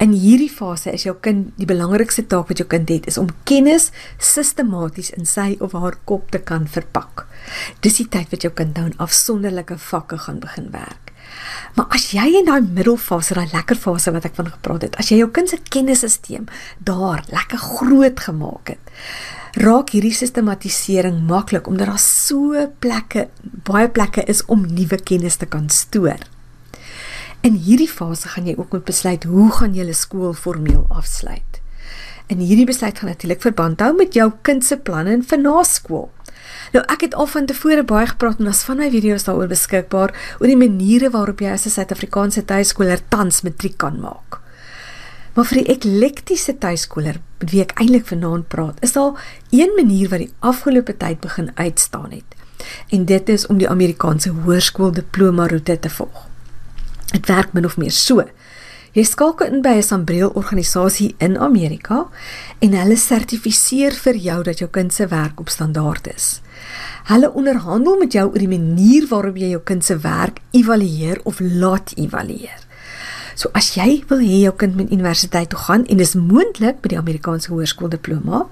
In 0.00 0.12
hierdie 0.16 0.50
fase 0.50 0.92
is 0.92 1.04
jou 1.06 1.14
kind 1.24 1.52
die 1.60 1.68
belangrikste 1.68 2.24
taak 2.28 2.50
wat 2.50 2.60
jou 2.60 2.68
kind 2.68 2.88
het 2.92 3.08
is 3.08 3.18
om 3.20 3.30
kennis 3.48 3.90
sistematies 4.18 5.12
in 5.16 5.28
sy 5.28 5.54
of 5.64 5.76
haar 5.76 5.96
kop 6.08 6.30
te 6.34 6.40
kan 6.40 6.68
verpak. 6.68 7.26
Dis 7.84 8.00
die 8.00 8.08
tyd 8.08 8.32
wat 8.32 8.44
jou 8.44 8.52
kind 8.52 8.76
nou 8.76 8.88
in 8.90 9.00
afsonderlike 9.04 9.78
vakke 9.80 10.20
gaan 10.26 10.40
begin 10.44 10.70
werk. 10.76 11.13
Maar 11.74 11.86
as 11.96 12.10
jy 12.14 12.26
in 12.38 12.46
daai 12.46 12.62
middelfase, 12.62 13.34
daai 13.34 13.50
lekker 13.52 13.78
fase 13.80 14.12
wat 14.14 14.26
ek 14.28 14.36
van 14.38 14.50
gepraat 14.52 14.86
het, 14.86 14.98
as 15.00 15.10
jy 15.10 15.18
jou 15.22 15.30
kind 15.34 15.50
se 15.50 15.58
kennisstelsel 15.58 16.46
daar 16.86 17.24
lekker 17.32 17.58
groot 17.58 18.20
gemaak 18.26 18.74
het, 18.74 18.92
raak 19.58 19.90
hierdie 19.94 20.14
sistematisering 20.14 21.20
maklik 21.28 21.66
omdat 21.70 21.90
daar 21.90 22.02
so 22.02 22.66
plekke, 22.82 23.28
baie 23.66 23.88
plekke 23.90 24.24
is 24.30 24.44
om 24.50 24.66
nuwe 24.66 24.98
kennis 25.02 25.38
te 25.38 25.46
kan 25.50 25.68
stoor. 25.70 26.22
In 27.44 27.58
hierdie 27.60 27.90
fase 27.90 28.30
gaan 28.32 28.46
jy 28.48 28.54
ook 28.56 28.72
moet 28.72 28.86
besluit 28.88 29.26
hoe 29.28 29.50
gaan 29.52 29.74
jy 29.76 29.84
jou 29.84 29.98
skool 29.98 30.32
formeel 30.32 30.86
afsluit. 30.88 31.60
En 32.32 32.40
hierdie 32.40 32.64
besluit 32.66 32.98
gaan 32.98 33.10
natuurlik 33.12 33.42
verband 33.44 33.82
hou 33.84 33.92
met 33.98 34.14
jou 34.16 34.30
kind 34.42 34.64
se 34.64 34.78
planne 34.80 35.18
vir 35.28 35.42
na 35.42 35.62
skool. 35.68 36.08
Nou 36.74 36.82
ek 36.90 37.04
het 37.06 37.12
al 37.14 37.28
van 37.30 37.44
tevore 37.46 37.84
baie 37.86 38.06
gepraat 38.10 38.40
en 38.42 38.48
daar's 38.48 38.64
van 38.66 38.80
my 38.82 38.88
video's 38.90 39.28
daaroor 39.28 39.50
beskikbaar 39.50 40.10
oor 40.40 40.50
die 40.50 40.58
maniere 40.58 41.12
waarop 41.14 41.38
jy 41.40 41.52
as 41.54 41.66
'n 41.66 41.70
Suid-Afrikaanse 41.70 42.44
tuiskooler 42.44 43.00
tans 43.08 43.42
matriek 43.42 43.76
kan 43.78 44.00
maak. 44.00 44.40
Maar 45.34 45.44
vir 45.44 45.62
die 45.62 45.70
eklektiese 45.74 46.58
tuiskooler 46.58 47.20
met 47.38 47.50
wie 47.50 47.60
ek 47.62 47.78
eintlik 47.80 48.06
vanaand 48.06 48.48
praat, 48.48 48.82
is 48.82 48.92
daar 48.92 49.14
een 49.50 49.70
manier 49.76 50.08
wat 50.08 50.18
die 50.18 50.32
afgelope 50.40 50.96
tyd 50.96 51.20
begin 51.20 51.50
uitstaan 51.54 52.10
het. 52.10 52.30
En 52.90 53.04
dit 53.04 53.28
is 53.28 53.46
om 53.46 53.58
die 53.58 53.68
Amerikaanse 53.68 54.30
hoërskool 54.30 54.92
diploma 54.92 55.46
roete 55.46 55.78
te 55.78 55.90
volg. 55.90 56.26
Dit 57.12 57.26
werk 57.26 57.52
min 57.52 57.64
of 57.64 57.76
meer 57.76 57.90
so. 57.90 58.24
Jy 58.92 59.02
skakel 59.02 59.46
in 59.46 59.62
by 59.62 59.76
'n 59.78 59.82
sambreel 59.82 60.30
organisasie 60.34 61.14
in 61.18 61.38
Amerika 61.38 62.06
en 62.58 62.72
hulle 62.72 62.96
sertifiseer 62.96 63.92
vir 63.92 64.14
jou 64.16 64.42
dat 64.42 64.58
jou 64.58 64.70
kind 64.70 64.92
se 64.92 65.06
werk 65.06 65.40
op 65.40 65.48
standaard 65.48 66.14
is. 66.14 66.40
Hulle 67.04 67.28
onderhandel 67.36 67.98
met 68.00 68.14
jou 68.16 68.30
oor 68.30 68.40
die 68.40 68.48
manier 68.48 69.04
waarop 69.10 69.36
jy 69.36 69.50
jou 69.52 69.60
kind 69.68 69.84
se 69.84 69.98
werk 70.00 70.38
evalueer 70.56 71.18
of 71.28 71.40
laat 71.40 71.92
evalueer. 72.00 72.62
So 73.34 73.50
as 73.58 73.72
jy 73.74 74.04
wil 74.08 74.22
hê 74.22 74.44
jou 74.44 74.52
kind 74.56 74.76
moet 74.78 74.92
universiteit 74.94 75.50
toe 75.52 75.58
gaan 75.58 75.84
en 75.90 75.98
dis 76.00 76.14
moontlik 76.16 76.78
by 76.80 76.92
die 76.94 77.00
Amerikaanse 77.00 77.50
hoërskool 77.50 77.90
diploma, 77.92 78.44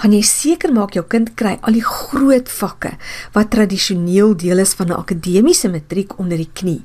gaan 0.00 0.16
jy 0.16 0.22
seker 0.26 0.72
maak 0.74 0.96
jou 0.96 1.04
kind 1.06 1.34
kry 1.38 1.58
al 1.60 1.76
die 1.76 1.84
groot 1.84 2.50
vakke 2.50 2.96
wat 3.36 3.52
tradisioneel 3.52 4.34
deel 4.42 4.64
is 4.64 4.74
van 4.74 4.88
'n 4.88 4.98
akademiese 4.98 5.68
matriek 5.68 6.18
onder 6.18 6.38
die 6.38 6.50
knie 6.50 6.82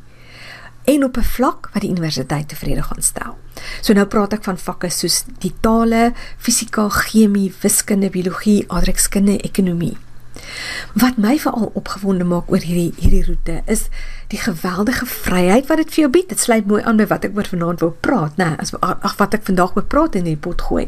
en 0.86 1.04
op 1.04 1.18
'n 1.18 1.24
vlak 1.24 1.70
wat 1.74 1.82
die 1.82 1.92
universiteit 1.92 2.48
tevrede 2.50 2.84
gaan 2.84 3.02
stel. 3.02 3.38
So 3.82 3.94
nou 3.94 4.06
praat 4.06 4.34
ek 4.34 4.44
van 4.44 4.58
vakke 4.58 4.90
soos 4.90 5.26
die 5.40 5.54
tale, 5.62 6.14
fisika, 6.38 6.90
chemie, 6.90 7.54
wiskunde, 7.62 8.10
biologie, 8.10 8.66
aardrykskunde, 8.68 9.38
ekonomie. 9.42 9.98
Wat 10.94 11.18
my 11.18 11.38
veral 11.40 11.72
opgewonde 11.74 12.26
maak 12.28 12.52
oor 12.52 12.64
hierdie 12.64 12.94
hierdie 12.98 13.24
roete 13.28 13.62
is 13.66 13.88
die 14.34 14.40
geweldige 14.42 15.06
vryheid 15.06 15.68
wat 15.70 15.82
dit 15.82 15.94
vir 15.94 16.02
jou 16.04 16.12
bied. 16.14 16.30
Dit 16.30 16.40
sluit 16.40 16.68
mooi 16.70 16.82
aan 16.84 17.00
by 17.02 17.08
wat 17.10 17.26
ek 17.26 17.38
oor 17.38 17.50
vanaand 17.50 17.84
wou 17.86 17.92
praat, 18.06 18.38
né? 18.38 18.56
As 18.62 18.74
ag 18.82 19.18
wat 19.18 19.38
ek 19.38 19.48
vandag 19.50 19.76
wou 19.78 19.86
praat 19.86 20.18
in 20.20 20.28
die 20.30 20.38
pot 20.38 20.62
gooi. 20.70 20.88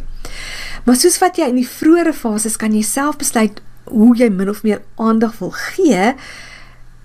Maar 0.86 0.98
soos 0.98 1.20
wat 1.22 1.38
jy 1.38 1.50
in 1.52 1.60
die 1.62 1.68
vroeëre 1.68 2.14
fases 2.14 2.58
kan 2.62 2.76
jy 2.76 2.84
self 2.86 3.20
besluit 3.22 3.62
hoe 3.90 4.12
jy 4.18 4.30
min 4.30 4.50
of 4.50 4.64
meer 4.64 4.82
aandag 5.02 5.40
wil 5.40 5.54
gee, 5.58 6.14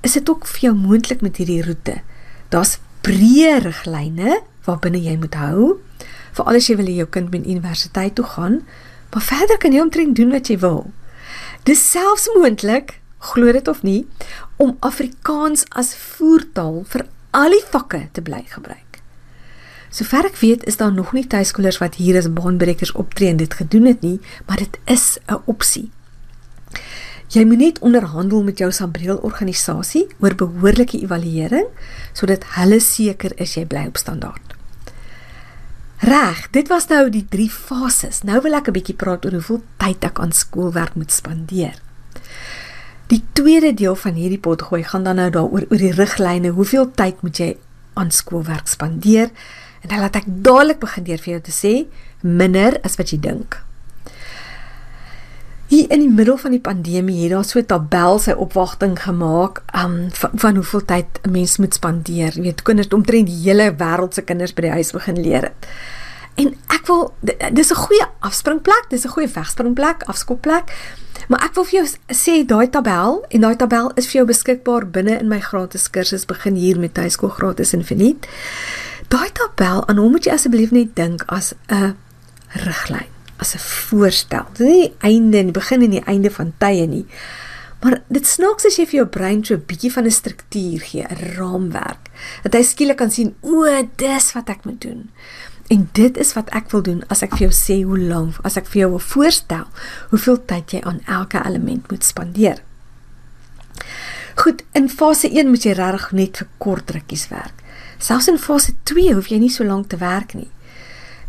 is 0.06 0.14
dit 0.14 0.28
ook 0.30 0.46
vir 0.46 0.68
jou 0.68 0.74
moontlik 0.76 1.24
met 1.24 1.40
hierdie 1.40 1.62
roete. 1.64 2.00
Daar's 2.52 2.76
breë 3.06 3.58
riglyne 3.64 4.40
waarbinne 4.66 5.00
jy 5.02 5.16
moet 5.20 5.36
hou. 5.38 5.76
Veral 6.36 6.58
as 6.58 6.68
jy 6.68 6.76
wil 6.78 6.90
hê 6.90 7.00
jou 7.00 7.08
kind 7.10 7.32
moet 7.32 7.46
universiteit 7.46 8.16
toe 8.18 8.26
gaan, 8.34 8.60
maar 9.12 9.24
verder 9.24 9.58
kan 9.62 9.72
jy 9.72 9.82
omtrent 9.84 10.16
doen 10.18 10.34
wat 10.34 10.50
jy 10.50 10.58
wil. 10.62 10.86
Dis 11.66 11.80
selfs 11.82 12.28
moontlik, 12.36 13.00
glo 13.18 13.50
dit 13.50 13.68
of 13.68 13.80
nie, 13.82 14.04
om 14.62 14.76
Afrikaans 14.86 15.64
as 15.74 15.96
voertaal 15.98 16.84
vir 16.86 17.02
al 17.34 17.56
die 17.56 17.64
vakke 17.72 18.04
te 18.14 18.22
bly 18.22 18.44
gebruik. 18.52 19.00
Sover 19.90 20.28
ek 20.28 20.38
weet, 20.38 20.62
is 20.70 20.78
daar 20.78 20.94
nog 20.94 21.10
nie 21.16 21.24
tuiskolers 21.26 21.80
wat 21.82 21.98
hier 21.98 22.20
as 22.20 22.30
baanbrekers 22.30 22.94
optree 22.94 23.32
en 23.32 23.42
dit 23.42 23.58
gedoen 23.58 23.90
het 23.90 24.06
nie, 24.06 24.20
maar 24.46 24.62
dit 24.62 24.78
is 24.84 25.18
'n 25.26 25.42
opsie. 25.50 25.90
Jy 27.34 27.44
moet 27.44 27.58
net 27.58 27.78
onderhandel 27.82 28.42
met 28.42 28.58
jou 28.58 28.70
sambreel 28.70 29.16
organisasie 29.16 30.06
oor 30.20 30.34
behoorlike 30.34 31.00
evaluering 31.02 31.66
sodat 32.12 32.44
hulle 32.54 32.80
seker 32.80 33.32
is 33.36 33.54
jy 33.54 33.66
bly 33.66 33.86
op 33.86 33.96
standaard. 33.96 34.45
Reg, 35.98 36.48
dit 36.50 36.68
was 36.68 36.86
nou 36.86 37.08
die 37.10 37.24
drie 37.24 37.50
fases. 37.50 38.22
Nou 38.22 38.40
wil 38.44 38.54
ek 38.54 38.68
'n 38.68 38.72
bietjie 38.72 38.96
praat 38.96 39.24
oor 39.24 39.32
hoeveel 39.32 39.62
tyd 39.76 40.04
ek 40.04 40.18
aan 40.20 40.32
skoolwerk 40.32 40.94
moet 40.94 41.12
spandeer. 41.12 41.80
Die 43.06 43.22
tweede 43.32 43.74
deel 43.74 43.94
van 43.94 44.12
hierdie 44.12 44.38
potgooi 44.38 44.82
gaan 44.84 45.04
dan 45.04 45.16
nou 45.16 45.30
daaroor 45.30 45.64
oor 45.70 45.78
die 45.78 45.92
riglyne. 45.92 46.48
Hoeveel 46.48 46.90
tyd 46.90 47.22
moet 47.22 47.36
jy 47.38 47.56
aan 47.94 48.10
skoolwerk 48.10 48.66
spandeer? 48.66 49.30
En 49.80 49.88
dan 49.88 49.98
laat 49.98 50.16
ek 50.16 50.24
dadelik 50.26 50.78
begin 50.78 51.04
deur 51.04 51.18
vir 51.18 51.32
jou 51.32 51.40
te 51.40 51.54
sê 51.54 51.86
minder 52.20 52.80
as 52.82 52.96
wat 52.96 53.10
jy 53.10 53.20
dink. 53.20 53.65
Hier 55.66 55.90
in 55.90 55.98
die 55.98 56.10
middel 56.10 56.36
van 56.38 56.52
die 56.54 56.62
pandemie 56.62 57.24
het 57.24 57.32
daar 57.32 57.44
so 57.44 57.58
'n 57.58 57.66
tabel 57.66 58.18
sy 58.18 58.30
opwagting 58.30 59.02
gemaak 59.02 59.62
um, 59.74 60.06
van, 60.12 60.30
van 60.34 60.54
hoeveel 60.54 60.84
tyd 60.84 61.06
'n 61.22 61.30
mens 61.30 61.56
moet 61.56 61.74
spandeer. 61.74 62.32
Jy 62.34 62.42
weet, 62.42 62.62
kinders 62.62 62.88
omtrent 62.88 63.26
die 63.26 63.42
hele 63.42 63.74
wêreld 63.74 64.14
se 64.14 64.22
kinders 64.22 64.54
by 64.54 64.60
die 64.62 64.70
huis 64.70 64.92
begin 64.92 65.20
leer 65.20 65.42
het. 65.42 65.66
En 66.34 66.54
ek 66.68 66.86
wil 66.86 67.14
dis 67.52 67.70
'n 67.70 67.74
goeie 67.74 68.06
afspringplek, 68.20 68.84
dis 68.88 69.04
'n 69.04 69.08
goeie 69.08 69.28
wegspringplek, 69.28 70.02
afskopplek. 70.02 70.70
Maar 71.28 71.44
ek 71.44 71.54
wil 71.54 71.64
vir 71.64 71.82
jou 71.82 71.86
sê 72.14 72.46
daai 72.46 72.70
tabel 72.70 73.24
en 73.28 73.40
daai 73.40 73.56
tabel 73.56 73.90
is 73.94 74.06
vir 74.06 74.12
jou 74.12 74.26
beskikbaar 74.26 74.90
binne 74.90 75.18
in 75.18 75.28
my 75.28 75.40
gratis 75.40 75.90
kursus 75.90 76.24
begin 76.24 76.54
hier 76.54 76.78
met 76.78 76.94
tuiskool 76.94 77.30
gratis 77.30 77.72
en 77.72 77.84
verniet. 77.84 78.26
Daai 79.08 79.30
tabel 79.32 79.88
aan 79.88 79.96
hom 79.96 80.10
moet 80.10 80.24
jy 80.24 80.32
asseblief 80.32 80.70
net 80.70 80.94
dink 80.96 81.22
as 81.26 81.54
'n 81.68 81.96
riglyn 82.48 83.15
as 83.36 83.54
'n 83.54 83.58
voorstel. 83.58 84.46
Dit 84.52 84.60
is 84.60 84.72
nie 84.72 84.88
die 84.88 84.96
einde 84.98 85.38
en 85.38 85.52
die 85.52 85.60
begin 85.60 85.82
en 85.82 85.90
die 85.90 86.04
einde 86.06 86.30
van 86.30 86.52
tye 86.58 86.86
nie. 86.86 87.06
Maar 87.82 88.02
dit 88.08 88.26
snaaks 88.26 88.66
as 88.66 88.76
jy 88.76 88.86
vir 88.86 88.98
jou 89.00 89.06
brein 89.06 89.44
so 89.44 89.54
'n 89.54 89.64
bietjie 89.66 89.92
van 89.92 90.04
'n 90.04 90.10
struktuur 90.10 90.80
gee, 90.80 91.04
'n 91.04 91.34
raamwerk. 91.36 92.10
Dat 92.42 92.52
hy 92.52 92.62
skielik 92.62 92.96
kan 92.96 93.10
sien, 93.10 93.34
o, 93.40 93.64
dis 93.96 94.32
wat 94.32 94.48
ek 94.48 94.64
moet 94.64 94.80
doen. 94.80 95.10
En 95.68 95.88
dit 95.92 96.16
is 96.16 96.32
wat 96.32 96.48
ek 96.50 96.70
wil 96.70 96.82
doen 96.82 97.02
as 97.08 97.22
ek 97.22 97.30
vir 97.36 97.48
jou 97.48 97.54
sê 97.54 97.82
hoe 97.84 97.98
lank, 97.98 98.38
as 98.46 98.56
ek 98.56 98.66
vir 98.66 98.80
jou 98.80 98.90
wil 98.90 99.02
voorstel 99.02 99.66
hoeveel 100.10 100.44
tyd 100.44 100.70
jy 100.70 100.80
aan 100.86 101.00
elke 101.06 101.42
element 101.44 101.90
moet 101.90 102.04
spandeer. 102.04 102.62
Goed, 104.36 104.62
in 104.72 104.88
fase 104.88 105.30
1 105.32 105.48
moet 105.48 105.64
jy 105.64 105.72
regtig 105.72 106.12
net 106.12 106.36
vir 106.36 106.48
kort 106.58 106.90
rukkies 106.90 107.28
werk. 107.28 107.62
Selfs 107.98 108.28
in 108.28 108.38
fase 108.38 108.74
2 108.84 109.14
hoef 109.16 109.30
jy 109.32 109.38
nie 109.38 109.50
so 109.50 109.64
lank 109.64 109.88
te 109.88 109.96
werk 109.96 110.34
nie. 110.34 110.50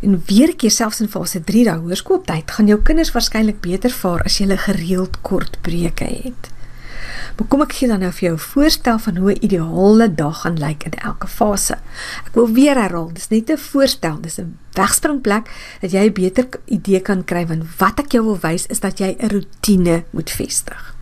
En 0.00 0.22
weer 0.26 0.54
keer 0.56 0.70
selfs 0.70 1.00
in 1.00 1.10
fase 1.10 1.40
3 1.44 1.64
daai 1.66 1.80
hoërskooltyd 1.82 2.50
gaan 2.54 2.70
jou 2.70 2.78
kinders 2.82 3.10
waarskynlik 3.14 3.58
beter 3.64 3.90
vaar 3.90 4.22
as 4.22 4.38
jy 4.38 4.46
hulle 4.46 4.60
gereeld 4.62 5.20
kort 5.26 5.58
breuke 5.66 6.06
het. 6.06 6.52
Maar 7.38 7.48
kom 7.50 7.62
ek 7.62 7.74
gee 7.78 7.90
dan 7.90 8.02
nou 8.02 8.10
vir 8.12 8.28
jou 8.28 8.34
'n 8.34 8.46
voorstel 8.52 8.98
van 8.98 9.16
hoe 9.16 9.32
'n 9.32 9.44
ideale 9.44 10.14
dag 10.14 10.40
gaan 10.40 10.58
lyk 10.58 10.84
in 10.84 10.92
elke 10.92 11.26
fase. 11.26 11.78
Ek 12.26 12.34
wil 12.34 12.48
weer 12.52 12.74
herhaal, 12.74 13.10
dis 13.12 13.28
net 13.28 13.50
'n 13.50 13.56
voorstel, 13.56 14.20
dis 14.20 14.38
'n 14.38 14.58
wegspringplek 14.72 15.50
dat 15.80 15.90
jy 15.90 16.06
'n 16.06 16.12
beter 16.12 16.46
idee 16.66 17.00
kan 17.00 17.24
kry 17.24 17.46
van 17.46 17.66
wat 17.78 17.98
ek 17.98 18.12
jou 18.12 18.24
wil 18.24 18.38
wys 18.40 18.66
is 18.66 18.80
dat 18.80 18.98
jy 18.98 19.16
'n 19.18 19.28
rotine 19.28 20.04
moet 20.10 20.30
vestig. 20.30 20.94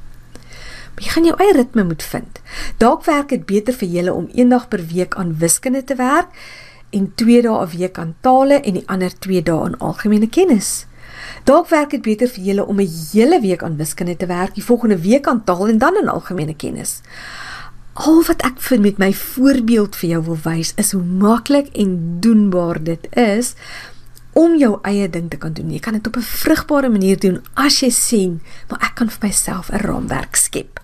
Maar 0.95 1.05
jy 1.05 1.11
gaan 1.11 1.25
jou 1.25 1.37
eie 1.38 1.53
ritme 1.53 1.85
moet 1.85 2.03
vind. 2.03 2.41
Dalk 2.79 3.05
werk 3.05 3.29
dit 3.29 3.47
beter 3.47 3.75
vir 3.75 3.88
julle 3.88 4.12
om 4.12 4.29
eendag 4.35 4.69
per 4.69 4.87
week 4.87 5.15
aan 5.15 5.38
wiskunde 5.38 5.85
te 5.85 5.95
werk 5.95 6.29
en 6.90 7.12
2 7.14 7.43
dae 7.43 7.64
'n 7.64 7.76
week 7.78 7.99
aan 7.99 8.14
tale 8.21 8.61
en 8.61 8.73
die 8.73 8.88
ander 8.88 9.19
2 9.19 9.43
dae 9.43 9.64
aan 9.64 9.78
algemene 9.78 10.28
kennis. 10.28 10.87
Dalk 11.45 11.69
werk 11.69 11.90
dit 11.90 12.02
beter 12.02 12.28
vir 12.28 12.45
julle 12.45 12.66
om 12.66 12.81
'n 12.81 12.90
hele 13.12 13.40
week 13.40 13.62
aan 13.62 13.76
wiskunde 13.76 14.16
te 14.16 14.26
werk, 14.26 14.55
die 14.55 14.64
volgende 14.64 14.99
week 14.99 15.26
aan 15.26 15.45
taal 15.45 15.69
en 15.69 15.78
dan 15.78 15.97
aan 15.97 16.09
algemene 16.09 16.55
kennis. 16.55 17.00
Al 17.93 18.23
wat 18.26 18.43
ek 18.43 18.61
vir 18.61 18.81
met 18.81 18.99
my 18.99 19.12
voorbeeld 19.14 19.97
vir 19.97 20.09
jou 20.09 20.23
wil 20.25 20.38
wys 20.43 20.73
is 20.76 20.93
hoe 20.93 21.02
maklik 21.02 21.69
en 21.73 22.21
doenbaar 22.21 22.83
dit 22.83 23.07
is 23.16 23.55
om 24.33 24.57
jou 24.57 24.78
eie 24.83 25.09
ding 25.09 25.31
te 25.31 25.37
kan 25.37 25.52
doen. 25.52 25.71
Jy 25.71 25.78
kan 25.78 25.93
dit 25.93 26.07
op 26.07 26.16
'n 26.16 26.21
vrugbare 26.23 26.88
manier 26.88 27.19
doen 27.19 27.40
as 27.55 27.81
jy 27.81 27.90
sien, 27.90 28.40
maar 28.69 28.81
ek 28.83 28.95
kan 28.95 29.09
vir 29.09 29.28
myself 29.28 29.71
'n 29.71 29.76
raamwerk 29.76 30.37
skep. 30.37 30.75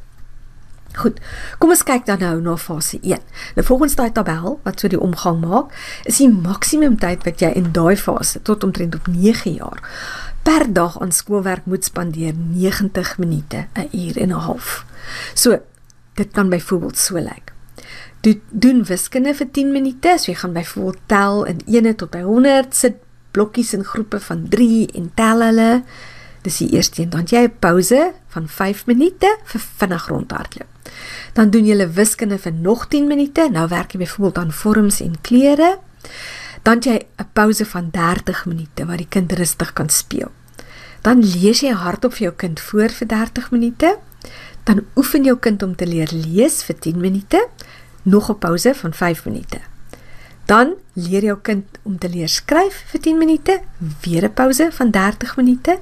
Goed. 0.92 1.20
Kom 1.58 1.70
ons 1.72 1.82
kyk 1.82 2.04
dan 2.06 2.20
nou 2.20 2.40
na 2.40 2.56
fase 2.56 2.99
1. 3.00 3.22
Nou 3.56 3.64
volgens 3.66 3.94
daai 3.94 4.12
tabel 4.12 4.58
wat 4.62 4.80
so 4.80 4.88
die 4.88 5.00
omgang 5.00 5.40
maak, 5.40 5.72
is 6.04 6.20
die 6.20 6.28
maksimum 6.28 6.99
tyd 7.00 7.25
wat 7.25 7.40
jy 7.40 7.52
in 7.56 7.72
daai 7.72 7.96
fase 7.96 8.42
tot 8.42 8.64
omtrent 8.64 8.94
op 8.94 9.08
9 9.08 9.54
jaar 9.56 9.80
per 10.42 10.66
dag 10.72 11.00
aan 11.00 11.12
skoolwerk 11.12 11.64
moet 11.64 11.84
spandeer 11.84 12.34
90 12.34 13.18
minute, 13.18 13.66
'n 13.75 13.88
uur 13.92 14.16
en 14.18 14.28
'n 14.28 14.44
half. 14.46 14.84
So, 15.34 15.58
dit 16.14 16.30
kan 16.32 16.49
byvoorbeeld 16.49 16.99
so 16.99 17.14
lyk. 17.14 17.52
Do, 18.20 18.34
doen 18.50 18.84
wiskunde 18.84 19.34
vir 19.34 19.50
10 19.50 19.72
minute, 19.72 20.14
so 20.18 20.30
jy 20.30 20.38
gaan 20.38 20.52
byvoorbeeld 20.52 20.99
tel 21.06 21.44
in 21.44 21.61
1 21.66 21.96
tot 21.96 22.11
by 22.11 22.20
100, 22.20 22.75
sit 22.75 22.94
blokkies 23.30 23.72
in 23.72 23.84
groepe 23.84 24.20
van 24.20 24.49
3 24.49 24.87
en 24.94 25.11
tel 25.14 25.40
hulle. 25.40 25.82
Dis 26.42 26.58
die 26.58 26.70
eerste 26.75 27.02
een, 27.02 27.11
dan 27.11 27.25
jy 27.26 27.44
'n 27.46 27.58
pouse 27.58 28.12
van 28.28 28.49
5 28.49 28.87
minute 28.87 29.38
vir 29.44 29.61
vinnig 29.61 30.06
rondhardloop. 30.06 30.68
Dan 31.32 31.50
doen 31.50 31.66
jy 31.66 31.92
wiskunde 31.92 32.38
vir 32.38 32.52
nog 32.52 32.87
10 32.88 33.06
minute. 33.06 33.49
Nou 33.50 33.68
werk 33.68 33.92
jy 33.92 33.99
byvoorbeeld 33.99 34.38
aan 34.38 34.52
vorms 34.52 35.00
en 35.00 35.20
kleure. 35.20 35.78
Dan 36.62 36.78
jy 36.78 37.06
'n 37.16 37.28
pouse 37.32 37.66
van 37.66 37.90
30 37.90 38.46
minute 38.46 38.87
waar 38.87 38.96
die 38.96 39.08
kind 39.08 39.32
rustig 39.32 39.72
kan 39.72 39.88
speel. 39.88 40.30
Dan 41.00 41.18
lees 41.18 41.61
jy 41.61 41.72
hardop 41.72 42.12
vir 42.12 42.22
jou 42.22 42.34
kind 42.37 42.61
voor 42.61 42.88
vir 42.88 43.08
30 43.08 43.50
minute. 43.50 43.99
Dan 44.64 44.84
oefen 44.96 45.25
jou 45.25 45.38
kind 45.38 45.62
om 45.62 45.76
te 45.76 45.87
leer 45.87 46.08
lees 46.12 46.62
vir 46.62 46.78
10 46.78 47.00
minute. 47.00 47.49
Nog 48.02 48.30
'n 48.30 48.38
pouse 48.38 48.75
van 48.75 48.94
5 48.94 49.25
minute. 49.25 49.72
Dan 50.46 50.75
leer 50.92 51.22
jou 51.22 51.38
kind 51.42 51.78
om 51.82 51.99
te 51.99 52.08
leer 52.08 52.28
skryf 52.28 52.84
vir 52.90 53.00
10 53.00 53.18
minute, 53.18 53.61
weer 54.02 54.25
'n 54.25 54.32
pouse 54.32 54.68
van 54.72 54.90
30 54.90 55.37
minute. 55.37 55.78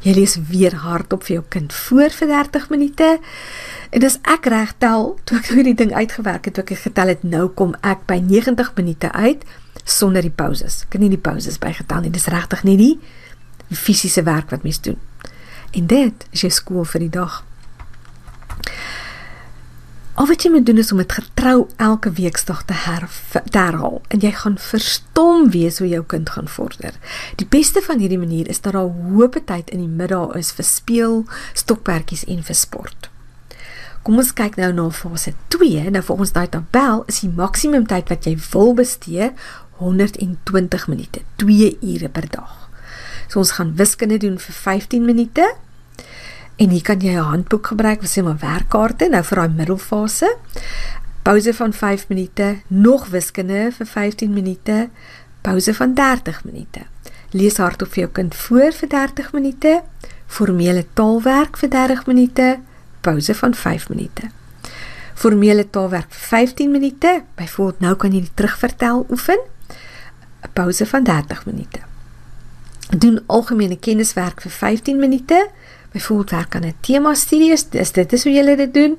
Jy 0.00 0.12
lees 0.14 0.36
weer 0.48 0.74
hardop 0.74 1.22
vir 1.24 1.34
jou 1.36 1.44
kind 1.48 1.72
voor 1.72 2.10
vir 2.10 2.28
30 2.28 2.70
minute. 2.70 3.20
En 3.90 4.04
as 4.04 4.18
ek 4.22 4.46
reg 4.46 4.74
tel, 4.78 5.18
toe 5.24 5.38
ek 5.38 5.46
hierdie 5.46 5.74
ding 5.74 5.92
uitgewerk 5.94 6.44
het, 6.44 6.54
toe 6.54 6.64
ek 6.64 6.78
getel 6.78 7.06
het, 7.06 7.22
nou 7.22 7.48
kom 7.48 7.74
ek 7.80 8.06
by 8.06 8.18
90 8.18 8.72
minute 8.74 9.12
uit 9.12 9.44
sonder 9.84 10.22
die 10.22 10.34
pauses. 10.34 10.82
Ek 10.82 10.92
het 10.92 11.00
nie 11.00 11.12
die 11.12 11.18
pauses 11.18 11.58
bygetel 11.58 12.00
nie. 12.00 12.10
Dis 12.10 12.26
regtig 12.26 12.64
nie 12.64 12.76
die 12.76 12.98
fisiese 13.72 14.22
werk 14.22 14.50
wat 14.50 14.62
mens 14.62 14.80
doen. 14.80 14.98
En 15.72 15.86
dit 15.86 16.26
is 16.30 16.40
jou 16.40 16.50
skool 16.52 16.84
vir 16.84 17.06
die 17.06 17.12
dag. 17.12 17.44
Al 20.12 20.26
wat 20.28 20.42
jy 20.44 20.50
moet 20.52 20.66
doen 20.68 20.76
is 20.76 20.90
om 20.92 20.98
dit 21.00 21.12
getrou 21.12 21.68
elke 21.80 22.10
weekdag 22.12 22.64
te, 22.68 22.74
te 22.74 23.58
herhaal 23.58 24.02
en 24.12 24.20
jy 24.20 24.32
gaan 24.36 24.58
verstom 24.60 25.46
wees 25.54 25.78
hoe 25.80 25.88
jou 25.88 26.02
kind 26.04 26.28
gaan 26.34 26.50
vorder. 26.52 26.98
Die 27.40 27.48
beste 27.48 27.80
van 27.80 28.02
hierdie 28.02 28.20
manier 28.20 28.50
is 28.52 28.60
dat 28.60 28.76
daar 28.76 28.92
hoë 28.92 29.40
tyd 29.48 29.72
in 29.72 29.80
die 29.80 29.88
middag 29.88 30.36
is 30.36 30.52
vir 30.52 30.68
speel, 30.68 31.16
stokperdjies 31.56 32.26
en 32.28 32.44
vir 32.44 32.58
sport. 32.60 33.08
Kom 34.04 34.20
ons 34.20 34.34
kyk 34.36 34.60
nou 34.60 34.68
na 34.76 34.86
fase 34.92 35.32
2. 35.54 35.88
Nou 35.94 36.04
vir 36.04 36.20
ons 36.20 36.36
daai 36.36 36.48
tabel 36.50 37.04
is 37.08 37.22
die 37.24 37.32
maksimum 37.32 37.88
tyd 37.88 38.12
wat 38.12 38.28
jy 38.28 38.36
wil 38.50 38.76
bestee 38.76 39.32
120 39.80 40.88
minute, 40.92 41.24
2 41.40 41.76
ure 41.80 42.12
per 42.12 42.28
dag. 42.28 42.56
So 43.32 43.40
ons 43.40 43.56
gaan 43.56 43.72
wiskunde 43.80 44.20
doen 44.20 44.36
vir 44.36 44.60
15 44.60 45.08
minute 45.08 45.54
En 46.56 46.68
hier 46.70 46.82
kan 46.82 47.00
jy 47.00 47.14
'n 47.14 47.30
handboek 47.32 47.66
gebruik, 47.66 48.00
wat 48.00 48.10
sê 48.10 48.22
maar 48.22 48.38
werkkaarte 48.38 49.08
nou 49.08 49.24
vir 49.24 49.36
daai 49.36 49.48
middelfase. 49.48 50.36
Pause 51.22 51.54
van 51.54 51.72
5 51.72 52.08
minute, 52.08 52.56
nog 52.66 53.06
wiskunde 53.08 53.70
vir 53.72 53.86
15 53.86 54.32
minute, 54.32 54.88
pause 55.40 55.74
van 55.74 55.94
30 55.94 56.44
minute. 56.44 56.80
Lees 57.30 57.56
hardop 57.56 57.88
vir 57.88 58.02
jou 58.02 58.12
kind 58.12 58.34
voor 58.34 58.72
vir 58.72 58.88
30 58.88 59.32
minute, 59.32 59.82
formele 60.26 60.86
taalwerk 60.92 61.56
vir 61.56 61.70
30 61.70 62.06
minute, 62.06 62.58
pause 63.00 63.34
van 63.34 63.54
5 63.54 63.88
minute. 63.88 64.22
Formele 65.14 65.70
taalwerk 65.70 66.06
vir 66.08 66.26
15 66.28 66.70
minute, 66.70 67.22
byvoorbeeld 67.34 67.80
nou 67.80 67.94
kan 67.96 68.12
jy 68.12 68.20
die 68.20 68.34
terugvertel 68.34 69.06
oefen. 69.10 69.38
'n 70.42 70.50
Pause 70.52 70.86
van 70.86 71.04
30 71.04 71.46
minute. 71.46 71.80
Doen 72.98 73.20
algemene 73.26 73.78
kenniswerk 73.78 74.40
vir 74.40 74.50
15 74.50 74.98
minute 74.98 75.48
werk 75.92 76.56
aan 76.56 76.64
'n 76.64 76.74
tema 76.80 77.14
studie 77.14 77.52
is 77.52 77.92
dit 77.92 78.12
is 78.12 78.24
hoe 78.24 78.32
jy 78.32 78.56
dit 78.56 78.74
doen 78.74 78.98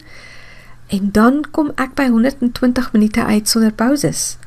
en 0.88 1.12
dan 1.12 1.43
kom 1.51 1.71
ek 1.75 1.95
by 1.95 2.07
120 2.12 2.91
minute 2.93 3.23
uit 3.23 3.50
sonder 3.50 3.73
pauses. 3.73 4.38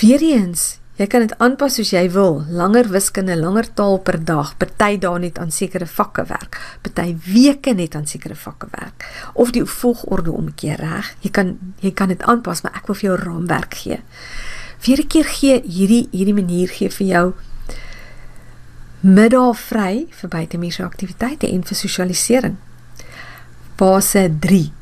Weereens, 0.00 0.78
jy 1.00 1.06
kan 1.06 1.24
dit 1.24 1.32
aanpas 1.38 1.78
soos 1.78 1.92
jy 1.94 2.10
wil, 2.12 2.42
langer 2.52 2.90
wiskunde, 2.92 3.36
langer 3.36 3.68
taal 3.78 3.98
per 4.04 4.18
dag, 4.24 4.56
party 4.60 4.98
dae 5.00 5.18
net 5.18 5.38
aan 5.38 5.50
sekere 5.54 5.86
vakke 5.86 6.26
werk, 6.28 6.58
party 6.82 7.16
weke 7.24 7.72
net 7.76 7.96
aan 7.96 8.06
sekere 8.06 8.36
vakke 8.36 8.68
werk 8.74 9.06
of 9.34 9.52
die 9.56 9.64
volgorde 9.64 10.32
omkeer 10.32 10.80
reg. 10.80 11.14
Jy 11.24 11.30
kan 11.30 11.56
jy 11.80 11.92
kan 11.96 12.12
dit 12.12 12.22
aanpas, 12.22 12.62
maar 12.62 12.76
ek 12.76 12.86
wil 12.86 13.00
vir 13.00 13.10
jou 13.10 13.18
raamwerk 13.22 13.74
gee. 13.74 14.00
Weer 14.84 15.00
'n 15.00 15.08
keer 15.08 15.24
gee 15.24 15.62
hierdie 15.62 16.08
hierdie 16.12 16.36
manier 16.36 16.68
gee 16.68 16.90
vir 16.90 17.06
jou 17.06 17.34
middag 19.00 19.58
vry 19.58 20.06
vir 20.10 20.28
buitemuurse 20.28 20.84
aktiwiteite 20.84 21.48
en 21.48 21.62
vir 21.62 21.76
sosialisering. 21.76 22.56
Fase 23.76 24.30
3. 24.40 24.72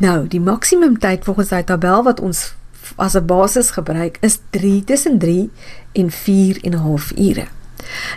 Nou, 0.00 0.26
die 0.28 0.40
maksimum 0.40 0.98
tyd 0.98 1.24
volgens 1.24 1.48
daai 1.48 1.64
tabel 1.64 2.02
wat 2.02 2.20
ons 2.20 2.54
as 2.96 3.16
'n 3.16 3.26
basis 3.26 3.70
gebruik 3.70 4.18
is 4.20 4.38
3 4.50 4.84
tussen 4.84 5.18
3 5.18 5.50
en 5.92 6.10
4 6.10 6.64
en 6.64 6.72
'n 6.72 6.82
half 6.82 7.12
ure. 7.16 7.46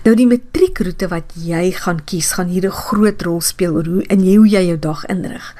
Nou 0.03 0.15
die 0.15 0.27
matriekroete 0.27 1.07
wat 1.07 1.33
jy 1.39 1.71
gaan 1.71 2.03
kies, 2.03 2.31
gaan 2.31 2.47
hier 2.47 2.65
'n 2.65 2.71
groot 2.71 3.21
rol 3.21 3.41
speel 3.41 3.73
oor 3.73 3.85
hoe 3.85 4.03
in 4.03 4.19
hoe 4.19 4.47
jy 4.47 4.65
jou 4.67 4.79
dag 4.79 5.05
inrig. 5.05 5.55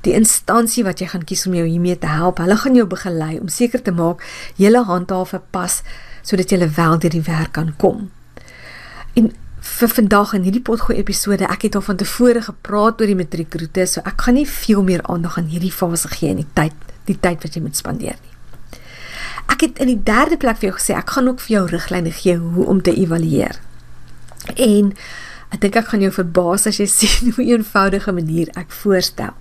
Die 0.00 0.12
instansie 0.12 0.84
wat 0.84 1.00
jy 1.00 1.06
gaan 1.06 1.24
kies 1.24 1.46
om 1.46 1.54
jou 1.54 1.66
hiermee 1.66 1.98
te 1.98 2.06
help, 2.06 2.38
hulle 2.38 2.56
gaan 2.56 2.74
jou 2.74 2.86
begelei 2.86 3.38
om 3.38 3.48
seker 3.48 3.82
te 3.82 3.92
maak 3.92 4.22
jy 4.56 4.72
handhaaf 4.72 5.34
'n 5.34 5.42
pas 5.50 5.82
sodat 6.22 6.50
jy 6.50 6.74
wel 6.76 6.98
deur 6.98 7.10
die 7.10 7.22
werk 7.22 7.52
kan 7.52 7.74
kom. 7.76 8.10
En 9.18 9.30
vir 9.60 9.92
vandag 9.92 10.32
in 10.38 10.44
hierdie 10.46 10.64
potgooi 10.64 10.98
episode, 10.98 11.44
ek 11.48 11.68
het 11.68 11.76
al 11.76 11.84
van 11.84 11.98
tevore 12.00 12.42
gepraat 12.44 13.00
oor 13.00 13.10
die 13.10 13.18
matriekroete, 13.18 13.86
so 13.86 14.02
ek 14.08 14.26
gaan 14.26 14.38
nie 14.38 14.48
veel 14.48 14.82
meer 14.86 15.02
aandag 15.10 15.38
aan 15.40 15.50
hierdie 15.52 15.72
fase 15.74 16.08
gee 16.12 16.32
in 16.32 16.42
die 16.42 16.52
tyd, 16.56 16.76
die 17.08 17.18
tyd 17.18 17.44
wat 17.44 17.56
jy 17.56 17.64
moet 17.64 17.80
spandeer 17.80 18.16
nie. 18.20 18.36
Ek 19.50 19.66
het 19.66 19.80
in 19.82 19.90
die 19.90 20.00
derde 20.06 20.38
plek 20.40 20.60
vir 20.60 20.70
jou 20.70 20.76
gesê 20.78 20.94
ek 20.96 21.12
gaan 21.16 21.28
ook 21.28 21.42
vir 21.44 21.56
jou 21.56 21.64
riglyne 21.72 22.12
gee 22.14 22.36
hoe 22.40 22.66
om 22.70 22.80
te 22.84 22.94
evalueer. 22.96 23.58
En 24.56 24.92
ek 25.50 25.60
dink 25.64 25.76
ek 25.76 25.90
gaan 25.90 26.04
jou 26.06 26.12
verbaas 26.14 26.68
as 26.70 26.80
jy 26.80 26.88
sien 26.98 27.34
hoe 27.36 27.46
eenvoudige 27.50 28.14
manier 28.16 28.52
ek 28.60 28.72
voorstel. 28.82 29.34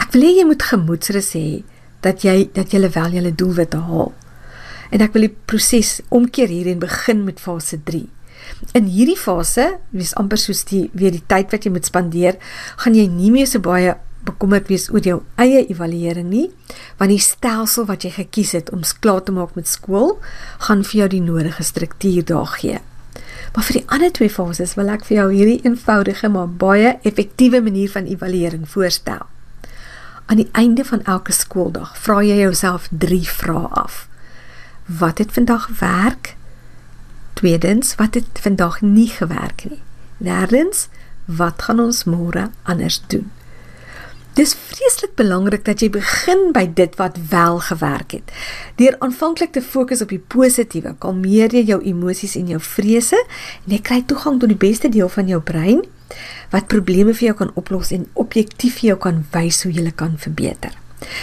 Ek 0.00 0.12
wil 0.14 0.28
hê 0.28 0.34
jy 0.38 0.48
moet 0.48 0.68
gemoedsrus 0.70 1.34
hê 1.36 1.48
dat 2.04 2.24
jy 2.24 2.50
dat 2.54 2.72
jy 2.72 2.80
wel 2.84 3.18
jou 3.18 3.32
doelwitte 3.32 3.80
haal. 3.88 4.12
En 4.92 5.02
ek 5.02 5.14
wil 5.16 5.26
die 5.26 5.36
proses 5.48 5.98
omkeer 6.14 6.48
hier 6.52 6.68
en 6.70 6.82
begin 6.82 7.24
met 7.26 7.40
fase 7.42 7.80
3. 7.82 8.04
In 8.72 8.88
hierdie 8.88 9.18
fase, 9.18 9.78
wees 9.90 10.14
amper 10.16 10.38
soos 10.40 10.64
die 10.70 10.88
weer 10.94 11.12
die 11.12 11.24
tyd 11.26 11.52
wat 11.52 11.66
jy 11.66 11.72
moet 11.74 11.86
spandeer, 11.86 12.38
gaan 12.80 12.96
jy 12.96 13.06
nie 13.10 13.30
meer 13.34 13.46
so 13.50 13.60
baie 13.60 13.96
bekommerd 14.24 14.70
wees 14.72 14.88
oor 14.88 15.04
jou 15.04 15.18
eie 15.40 15.66
evaluering 15.68 16.30
nie, 16.30 16.46
want 16.98 17.12
die 17.12 17.20
stelsel 17.20 17.84
wat 17.90 18.06
jy 18.06 18.14
gekies 18.14 18.54
het 18.56 18.72
om 18.72 18.84
klaar 19.04 19.20
te 19.24 19.34
maak 19.36 19.52
met 19.58 19.68
skool, 19.68 20.16
gaan 20.64 20.84
vir 20.86 21.02
jou 21.02 21.08
die 21.18 21.22
nodige 21.24 21.66
struktuur 21.66 22.24
daar 22.30 22.48
gee. 22.56 22.80
Maar 23.54 23.66
vir 23.68 23.78
die 23.78 23.86
ander 23.94 24.12
twee 24.14 24.32
fases 24.32 24.74
wil 24.78 24.88
ek 24.90 25.04
vir 25.06 25.18
jou 25.18 25.28
hierdie 25.30 25.60
eenvoudige 25.62 26.30
maar 26.32 26.48
baie 26.48 26.96
effektiewe 27.06 27.60
manier 27.62 27.92
van 27.92 28.08
evaluering 28.10 28.64
voorstel. 28.68 29.26
Aan 30.26 30.40
die 30.40 30.48
einde 30.56 30.84
van 30.88 31.04
elke 31.04 31.34
skooldag 31.36 31.92
vra 32.00 32.22
jy 32.24 32.40
jouself 32.40 32.88
3 32.90 33.20
vrae 33.28 33.68
af. 33.84 34.06
Wat 34.88 35.20
het 35.20 35.36
vandag 35.36 35.68
werk? 35.80 36.34
Tweedens, 37.34 37.94
wat 37.94 38.14
het 38.14 38.40
vandag 38.40 38.80
nie 38.80 39.08
gewerk 39.08 39.64
nie? 39.68 39.80
Derdens, 40.16 40.88
wat 41.24 41.62
gaan 41.62 41.80
ons 41.80 42.04
môre 42.04 42.50
anders 42.62 43.00
doen? 43.06 43.30
Dis 44.34 44.54
vreeslik 44.58 45.14
belangrik 45.14 45.62
dat 45.66 45.82
jy 45.82 45.88
begin 45.94 46.48
by 46.54 46.64
dit 46.66 46.96
wat 46.98 47.18
wel 47.30 47.60
gewerk 47.62 48.16
het. 48.16 48.32
Deur 48.80 48.96
aanvanklik 48.98 49.52
te 49.54 49.62
fokus 49.62 50.02
op 50.02 50.10
die 50.10 50.18
positiewe, 50.18 50.96
kalmeer 50.98 51.54
jy 51.54 51.62
jou 51.68 51.78
emosies 51.86 52.34
en 52.40 52.50
jou 52.50 52.58
vrese 52.58 53.20
en 53.20 53.76
jy 53.76 53.78
kry 53.78 54.00
toegang 54.02 54.40
tot 54.42 54.50
die 54.50 54.58
beste 54.58 54.90
deel 54.90 55.10
van 55.10 55.30
jou 55.30 55.38
brein 55.42 55.84
wat 56.50 56.66
probleme 56.70 57.14
vir 57.14 57.30
jou 57.30 57.36
kan 57.44 57.52
oplos 57.58 57.92
en 57.94 58.08
objektief 58.18 58.80
vir 58.80 58.92
jou 58.92 58.98
kan 59.06 59.22
wys 59.34 59.62
hoe 59.62 59.70
jy 59.72 59.84
hulle 59.84 59.94
kan 59.94 60.18
verbeter. 60.18 60.74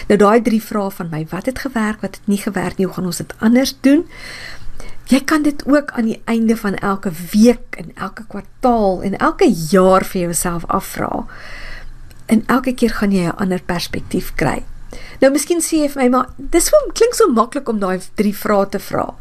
Nou 0.08 0.17
daai 0.19 0.41
drie 0.45 0.62
vrae 0.63 0.91
van 0.95 1.12
my, 1.12 1.26
wat 1.32 1.52
het 1.52 1.60
gewerk, 1.63 2.02
wat 2.06 2.19
het 2.19 2.32
nie 2.32 2.39
gewerk 2.39 2.80
nie, 2.80 2.88
hoe 2.88 2.95
gaan 2.95 3.12
ons 3.12 3.21
dit 3.24 3.36
anders 3.39 3.76
doen? 3.82 4.06
Jy 5.12 5.19
kan 5.28 5.41
dit 5.43 5.63
ook 5.67 5.91
aan 5.91 6.06
die 6.08 6.21
einde 6.26 6.56
van 6.58 6.76
elke 6.76 7.12
week 7.32 7.76
en 7.76 7.91
elke 7.95 8.24
kwartaal 8.28 9.02
en 9.04 9.17
elke 9.17 9.50
jaar 9.69 10.06
vir 10.08 10.21
jouself 10.21 10.63
afvra. 10.67 11.26
En 12.26 12.43
elke 12.47 12.74
keer 12.74 12.89
gaan 12.89 13.12
jy 13.12 13.26
'n 13.28 13.36
ander 13.36 13.62
perspektief 13.62 14.32
kry. 14.36 14.63
Nou 15.19 15.32
miskien 15.32 15.60
sê 15.62 15.84
jy 15.84 15.89
vir 15.89 16.04
my 16.04 16.10
maar 16.10 16.30
dis 16.38 16.65
so 16.65 16.78
klink 16.93 17.13
so 17.13 17.28
maklik 17.28 17.69
om 17.69 17.80
daai 17.80 18.00
drie 18.15 18.36
vrae 18.36 18.69
te 18.69 18.80
vra. 18.80 19.13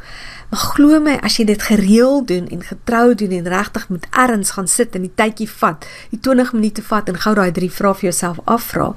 Maar 0.51 0.61
glo 0.61 1.01
my, 1.01 1.19
as 1.23 1.37
jy 1.37 1.45
dit 1.45 1.63
gereeld 1.63 2.29
doen 2.29 2.49
en 2.49 2.63
getrou 2.63 3.15
doen 3.15 3.31
en 3.31 3.49
regtig 3.49 3.89
met 3.89 4.07
erns 4.11 4.51
gaan 4.51 4.69
sit 4.69 4.95
en 4.95 5.03
die 5.03 5.15
tydjie 5.15 5.49
vat, 5.49 5.87
die 6.11 6.21
20 6.21 6.53
minute 6.53 6.83
vat 6.83 7.09
en 7.09 7.19
gou 7.19 7.35
daai 7.35 7.53
drie 7.53 7.71
vrae 7.71 7.95
vir 7.95 8.11
jouself 8.11 8.39
afvra, 8.45 8.95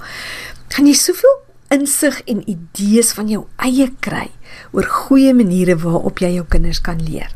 gaan 0.68 0.88
jy 0.88 0.94
soveel 0.94 1.42
insig 1.70 2.22
en 2.26 2.50
idees 2.50 3.14
van 3.14 3.28
jou 3.28 3.46
eie 3.58 3.90
kry 4.00 4.30
oor 4.72 4.84
goeie 4.84 5.34
maniere 5.34 5.76
waarop 5.78 6.20
jy 6.20 6.34
jou 6.36 6.46
kinders 6.50 6.82
kan 6.82 7.02
leer. 7.04 7.30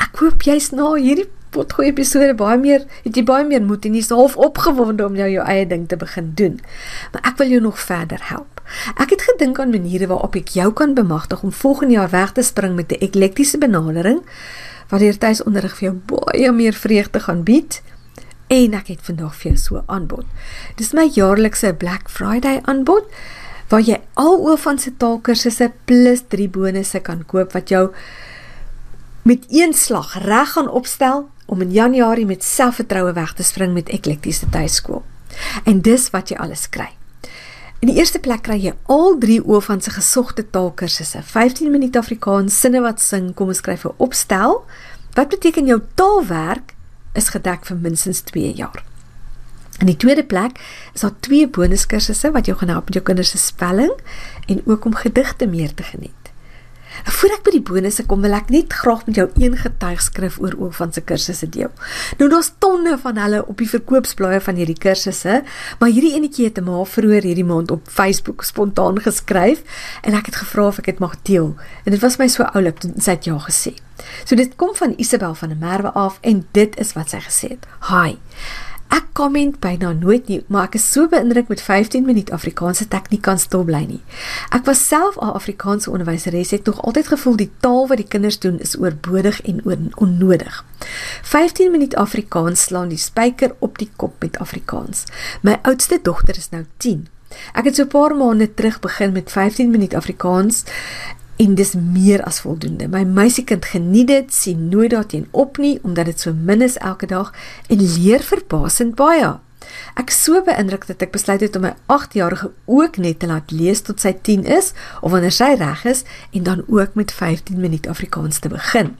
Ek 0.00 0.16
hoop 0.22 0.42
jy's 0.42 0.70
na 0.72 0.94
hierdie 0.94 1.28
potgoeie 1.52 1.92
episode 1.92 2.32
baie 2.38 2.56
meer 2.60 2.86
het 3.04 3.16
jy 3.16 3.24
baie 3.28 3.44
meer 3.44 3.62
moed 3.64 3.84
en 3.84 3.96
jy's 3.98 4.10
half 4.14 4.38
opgewonde 4.40 5.04
om 5.04 5.18
jou 5.18 5.28
jou 5.34 5.44
eie 5.44 5.66
ding 5.68 5.84
te 5.88 5.98
begin 6.00 6.32
doen. 6.38 6.58
Maar 7.12 7.28
ek 7.32 7.42
wil 7.42 7.52
jou 7.52 7.60
nog 7.66 7.80
verder 7.80 8.22
help. 8.30 8.62
Ek 8.96 9.12
het 9.12 9.24
gedink 9.28 9.60
aan 9.60 9.74
maniere 9.74 10.08
waarop 10.08 10.36
ek 10.38 10.54
jou 10.56 10.70
kan 10.72 10.94
bemagtig 10.96 11.42
om 11.44 11.52
volgende 11.52 11.98
jaar 11.98 12.12
weg 12.12 12.32
te 12.32 12.42
spring 12.42 12.76
met 12.76 12.92
'n 12.92 13.04
eklektiese 13.04 13.58
benadering 13.58 14.22
wat 14.88 15.00
hier 15.00 15.18
tuisonderrig 15.18 15.76
vir 15.76 15.88
jou 15.88 15.96
baie 16.06 16.52
meer 16.52 16.72
vreugde 16.72 17.20
gaan 17.20 17.42
bied. 17.42 17.82
En 18.48 18.74
ek 18.74 18.86
het 18.86 19.00
vandag 19.02 19.34
vir 19.34 19.50
jou 19.50 19.58
so 19.58 19.82
aanbod. 19.86 20.24
Dis 20.76 20.92
my 20.92 21.08
jaarlikse 21.08 21.74
Black 21.74 22.10
Friday 22.10 22.60
aanbod 22.64 23.04
waar 23.72 23.80
jy 23.80 23.96
al 24.20 24.34
oor 24.44 24.58
van 24.60 24.76
se 24.78 24.90
taalkursusse 25.00 25.70
plus 25.88 26.26
3 26.28 26.48
bonusse 26.52 27.00
kan 27.00 27.22
koop 27.24 27.54
wat 27.56 27.72
jou 27.72 27.86
met 29.24 29.46
een 29.48 29.72
slag 29.72 30.12
reg 30.26 30.52
gaan 30.52 30.68
opstel 30.68 31.28
om 31.46 31.60
in 31.64 31.72
Januarie 31.72 32.26
met 32.26 32.44
selfvertroue 32.44 33.12
weg 33.16 33.32
te 33.32 33.42
spring 33.42 33.72
met 33.72 33.88
eklektiese 33.88 34.48
tuiskool. 34.52 35.02
En 35.64 35.80
dis 35.80 36.10
wat 36.12 36.28
jy 36.28 36.36
alles 36.36 36.66
kry. 36.68 36.90
In 37.80 37.88
die 37.88 37.96
eerste 37.96 38.20
plek 38.20 38.44
kry 38.46 38.58
jy 38.60 38.74
al 38.92 39.16
3 39.18 39.40
oor 39.48 39.64
van 39.64 39.80
se 39.80 39.90
gesogte 39.90 40.44
taalkursusse, 40.50 41.22
15 41.24 41.72
minute 41.72 41.98
Afrikaans, 41.98 42.60
sinne 42.60 42.84
wat 42.84 43.00
sing, 43.00 43.32
kom 43.34 43.48
ons 43.48 43.64
skryf 43.64 43.86
'n 43.86 43.96
opstel. 43.96 44.64
Wat 45.14 45.28
beteken 45.28 45.66
jou 45.66 45.80
taalwerk 45.94 46.74
is 47.14 47.28
gedek 47.28 47.64
vir 47.66 47.76
minstens 47.76 48.20
2 48.20 48.52
jaar. 48.54 48.84
In 49.82 49.88
die 49.90 49.98
tweede 49.98 50.22
plek 50.22 50.60
is 50.94 51.02
daar 51.02 51.14
twee 51.26 51.48
bonuskursusse 51.50 52.30
wat 52.30 52.46
jou 52.46 52.54
gaan 52.58 52.70
help 52.70 52.90
met 52.90 53.00
jou 53.00 53.04
kinders 53.04 53.32
se 53.34 53.38
spelling 53.42 53.90
en 54.46 54.60
ook 54.64 54.84
om 54.86 54.94
gedigte 54.94 55.46
meer 55.50 55.74
te 55.74 55.82
geniet. 55.82 56.18
Voordat 57.02 57.40
ek 57.40 57.46
by 57.46 57.52
die 57.56 57.64
bonusse 57.66 58.04
kom, 58.06 58.20
wil 58.22 58.36
ek 58.36 58.50
net 58.52 58.74
graag 58.78 59.00
met 59.08 59.18
jou 59.18 59.24
een 59.40 59.56
getuigskrif 59.58 60.36
oor 60.38 60.54
oor 60.60 60.74
van 60.76 60.92
se 60.94 61.02
kursusse 61.02 61.48
deel. 61.50 61.72
Nou 62.20 62.28
daar's 62.30 62.52
tonne 62.62 62.94
van 63.02 63.18
hulle 63.18 63.40
op 63.42 63.58
die 63.58 63.66
verkoopsblaaie 63.72 64.38
van 64.44 64.60
hierdie 64.60 64.78
kursusse, 64.78 65.40
maar 65.80 65.90
hierdie 65.90 66.12
enetjie 66.14 66.46
het 66.50 66.60
'n 66.60 66.68
ma 66.68 66.84
vroeër 66.84 67.26
hierdie 67.26 67.48
maand 67.48 67.70
op 67.74 67.88
Facebook 67.88 68.44
spontaan 68.44 69.00
geskryf 69.00 69.64
en 70.02 70.14
ek 70.14 70.26
het 70.26 70.36
gevra 70.36 70.66
of 70.66 70.78
ek 70.78 70.84
dit 70.84 70.98
mag 70.98 71.16
deel. 71.22 71.56
En 71.84 71.90
dit 71.90 72.00
was 72.00 72.18
my 72.18 72.28
so 72.28 72.42
oulik 72.42 72.78
toe 72.78 72.92
sy 72.98 73.10
het 73.10 73.24
ja 73.24 73.38
gesê. 73.38 73.74
So 74.24 74.36
dit 74.36 74.56
kom 74.56 74.74
van 74.74 74.94
Isabel 74.96 75.34
van 75.34 75.48
der 75.48 75.58
Merwe 75.58 75.90
af 75.90 76.18
en 76.20 76.46
dit 76.52 76.78
is 76.78 76.92
wat 76.92 77.10
sy 77.10 77.18
gesê 77.18 77.48
het. 77.48 77.66
Hi. 77.88 78.18
Ek 78.92 79.06
komment 79.16 79.56
byna 79.64 79.94
nooit 79.96 80.26
nie, 80.28 80.42
maar 80.52 80.66
ek 80.68 80.74
is 80.76 80.84
so 80.84 81.08
beïndruk 81.08 81.48
met 81.48 81.62
15 81.64 82.04
minute 82.04 82.32
Afrikaanse 82.36 82.84
tegniek 82.92 83.22
kan 83.24 83.38
stil 83.40 83.64
bly 83.64 83.80
nie. 83.88 84.00
Ek 84.52 84.66
was 84.68 84.82
self 84.84 85.16
'n 85.16 85.32
Afrikaanse 85.32 85.90
onderwyseres, 85.90 86.50
het 86.50 86.66
nog 86.66 86.82
altyd 86.82 87.08
gevoel 87.08 87.36
die 87.36 87.50
taal 87.60 87.88
wat 87.88 87.96
die 87.96 88.08
kinders 88.08 88.38
doen 88.38 88.60
is 88.60 88.76
oorbodig 88.78 89.40
en 89.42 89.62
onnodig. 89.96 90.64
15 91.22 91.70
minute 91.70 91.96
Afrikaans 91.96 92.62
slaan 92.62 92.88
die 92.88 92.98
spyker 92.98 93.54
op 93.58 93.78
die 93.78 93.90
kop 93.96 94.14
met 94.20 94.38
Afrikaans. 94.38 95.04
My 95.42 95.58
oudste 95.62 95.98
dogter 96.02 96.36
is 96.36 96.50
nou 96.50 96.64
10. 96.76 97.08
Ek 97.54 97.64
het 97.64 97.76
so 97.76 97.82
'n 97.82 97.88
paar 97.88 98.16
maande 98.16 98.54
terug 98.54 98.80
begin 98.80 99.12
met 99.12 99.32
15 99.32 99.70
minute 99.70 99.96
Afrikaans 99.96 100.64
en 101.36 101.54
dis 101.54 101.72
meer 101.74 102.22
as 102.24 102.40
voldoende. 102.40 102.88
My 102.88 103.02
meisiekind 103.04 103.64
geniet 103.64 104.06
dit, 104.06 104.34
sien 104.34 104.68
nooit 104.68 104.90
daarteen 104.90 105.28
op 105.30 105.56
nie 105.56 105.78
omdat 105.82 106.10
dit 106.10 106.20
so 106.20 106.32
min 106.32 106.62
is 106.62 106.76
elke 106.78 107.06
dag 107.06 107.32
en 107.68 107.80
leer 107.80 108.22
verbasend 108.22 108.94
baie. 108.94 109.32
Ek 110.00 110.10
so 110.10 110.42
beïndruk 110.44 110.86
dat 110.88 111.02
ek 111.04 111.12
besluit 111.14 111.42
het 111.44 111.56
om 111.56 111.66
my 111.66 111.72
8-jarige 111.92 112.50
ook 112.66 112.98
net 113.02 113.20
te 113.22 113.28
laat 113.30 113.52
lees 113.54 113.84
tot 113.86 114.00
sy 114.02 114.12
10 114.12 114.44
is 114.44 114.72
of 115.00 115.12
wanneer 115.14 115.34
sy 115.34 115.52
reg 115.60 115.84
is 115.88 116.02
en 116.32 116.46
dan 116.48 116.64
ook 116.66 116.96
met 116.98 117.12
15 117.14 117.60
minute 117.60 117.90
Afrikaans 117.90 118.42
te 118.42 118.50
begin. 118.52 118.96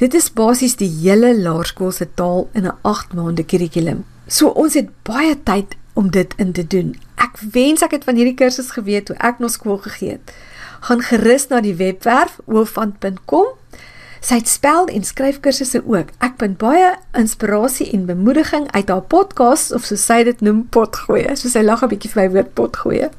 Dit 0.00 0.14
is 0.14 0.30
basies 0.32 0.76
die 0.80 0.88
hele 1.02 1.32
laerskoolse 1.36 2.08
taal 2.14 2.48
in 2.52 2.66
'n 2.66 2.78
8 2.82 3.14
maande 3.14 3.44
kurrikulum. 3.44 4.04
So 4.26 4.48
ons 4.48 4.74
het 4.74 4.88
baie 5.02 5.36
tyd 5.42 5.76
om 5.92 6.10
dit 6.10 6.34
in 6.36 6.52
te 6.52 6.66
doen. 6.66 6.96
Ek 7.16 7.36
wens 7.52 7.82
ek 7.82 7.90
het 7.90 8.04
van 8.04 8.14
hierdie 8.14 8.34
kursus 8.34 8.70
geweet 8.70 9.06
toe 9.06 9.16
ek 9.18 9.38
nog 9.38 9.50
skool 9.50 9.78
gegee 9.78 10.10
het 10.10 10.32
gaan 10.80 11.02
gerus 11.02 11.48
na 11.48 11.60
die 11.60 11.74
webwerf 11.74 12.38
oofant.com. 12.46 13.56
Sy 14.20 14.36
het 14.36 14.48
spel 14.48 14.90
en 14.92 15.04
skryfkursusse 15.04 15.80
ook. 15.88 16.12
Ek 16.20 16.36
vind 16.42 16.58
baie 16.60 16.90
inspirasie 17.16 17.88
en 17.96 18.04
bemoediging 18.08 18.66
uit 18.72 18.92
haar 18.92 19.06
podcast 19.08 19.72
of 19.72 19.86
soos 19.88 20.04
sy 20.04 20.20
dit 20.28 20.42
noem 20.44 20.66
potgoeie. 20.68 21.36
So 21.40 21.48
sy 21.48 21.62
lag 21.64 21.82
'n 21.82 21.88
bietjie 21.88 22.12
vir 22.12 22.22
my 22.22 22.28
woord 22.34 22.52
potgoeie. 22.54 23.10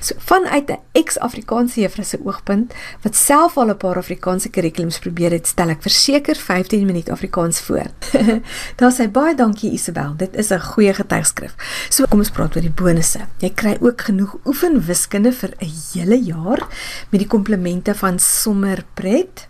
So 0.00 0.14
vanuit 0.18 0.70
'n 0.70 0.78
ex-Afrikaanse 0.92 1.80
juffrou 1.80 2.06
se 2.06 2.18
oogpunt 2.24 2.74
wat 3.02 3.16
self 3.16 3.56
al 3.56 3.70
'n 3.70 3.76
paar 3.76 3.96
Afrikaanse 3.96 4.48
kurrikulums 4.48 4.98
probeer 4.98 5.30
het, 5.30 5.46
stel 5.46 5.68
ek 5.68 5.82
verseker 5.82 6.36
15 6.36 6.86
minute 6.86 7.12
Afrikaans 7.12 7.60
voor. 7.60 7.86
Daar 8.80 8.92
sê 8.92 9.10
baie 9.10 9.34
dankie 9.34 9.70
Isabel. 9.70 10.14
Dit 10.16 10.36
is 10.36 10.50
'n 10.50 10.60
goeie 10.60 10.94
getuigskrif. 10.94 11.54
So 11.88 12.04
kom 12.08 12.18
ons 12.18 12.30
praat 12.30 12.56
oor 12.56 12.62
die 12.62 12.70
bonusse. 12.70 13.20
Jy 13.38 13.50
kry 13.54 13.76
ook 13.80 14.00
genoeg 14.00 14.36
oefen 14.44 14.86
wiskunde 14.86 15.32
vir 15.32 15.50
'n 15.60 15.72
hele 15.92 16.22
jaar 16.22 16.66
met 17.10 17.20
die 17.20 17.28
komplemente 17.28 17.94
van 17.94 18.18
sommerpret. 18.18 19.48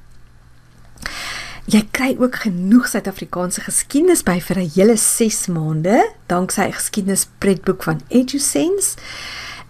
Jy 1.69 1.83
kry 1.93 2.15
ook 2.17 2.35
genoeg 2.47 2.87
Suid-Afrikaanse 2.89 3.61
geskiedenis 3.61 4.23
by 4.25 4.39
vir 4.41 4.57
'n 4.57 4.71
hele 4.75 4.97
6 4.97 5.47
maande 5.53 6.01
danksy 6.27 6.61
'n 6.61 6.73
geskiedenisspreekboek 6.73 7.83
van 7.83 8.01
EduSense. 8.09 8.97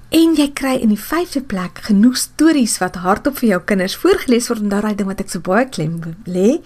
En 0.08 0.30
jy 0.32 0.46
kry 0.56 0.78
in 0.80 0.88
die 0.88 1.00
vyfde 1.00 1.42
plek 1.44 1.82
genoeg 1.84 2.14
stories 2.16 2.78
wat 2.80 2.94
hardop 3.02 3.42
vir 3.42 3.50
jou 3.50 3.58
kinders 3.68 3.96
voorgeles 4.00 4.46
word 4.48 4.62
en 4.64 4.70
daai 4.72 4.94
ding 4.96 5.08
wat 5.10 5.18
ek 5.20 5.34
so 5.34 5.44
baie 5.44 5.66
klem 5.68 5.98
lê 6.24 6.62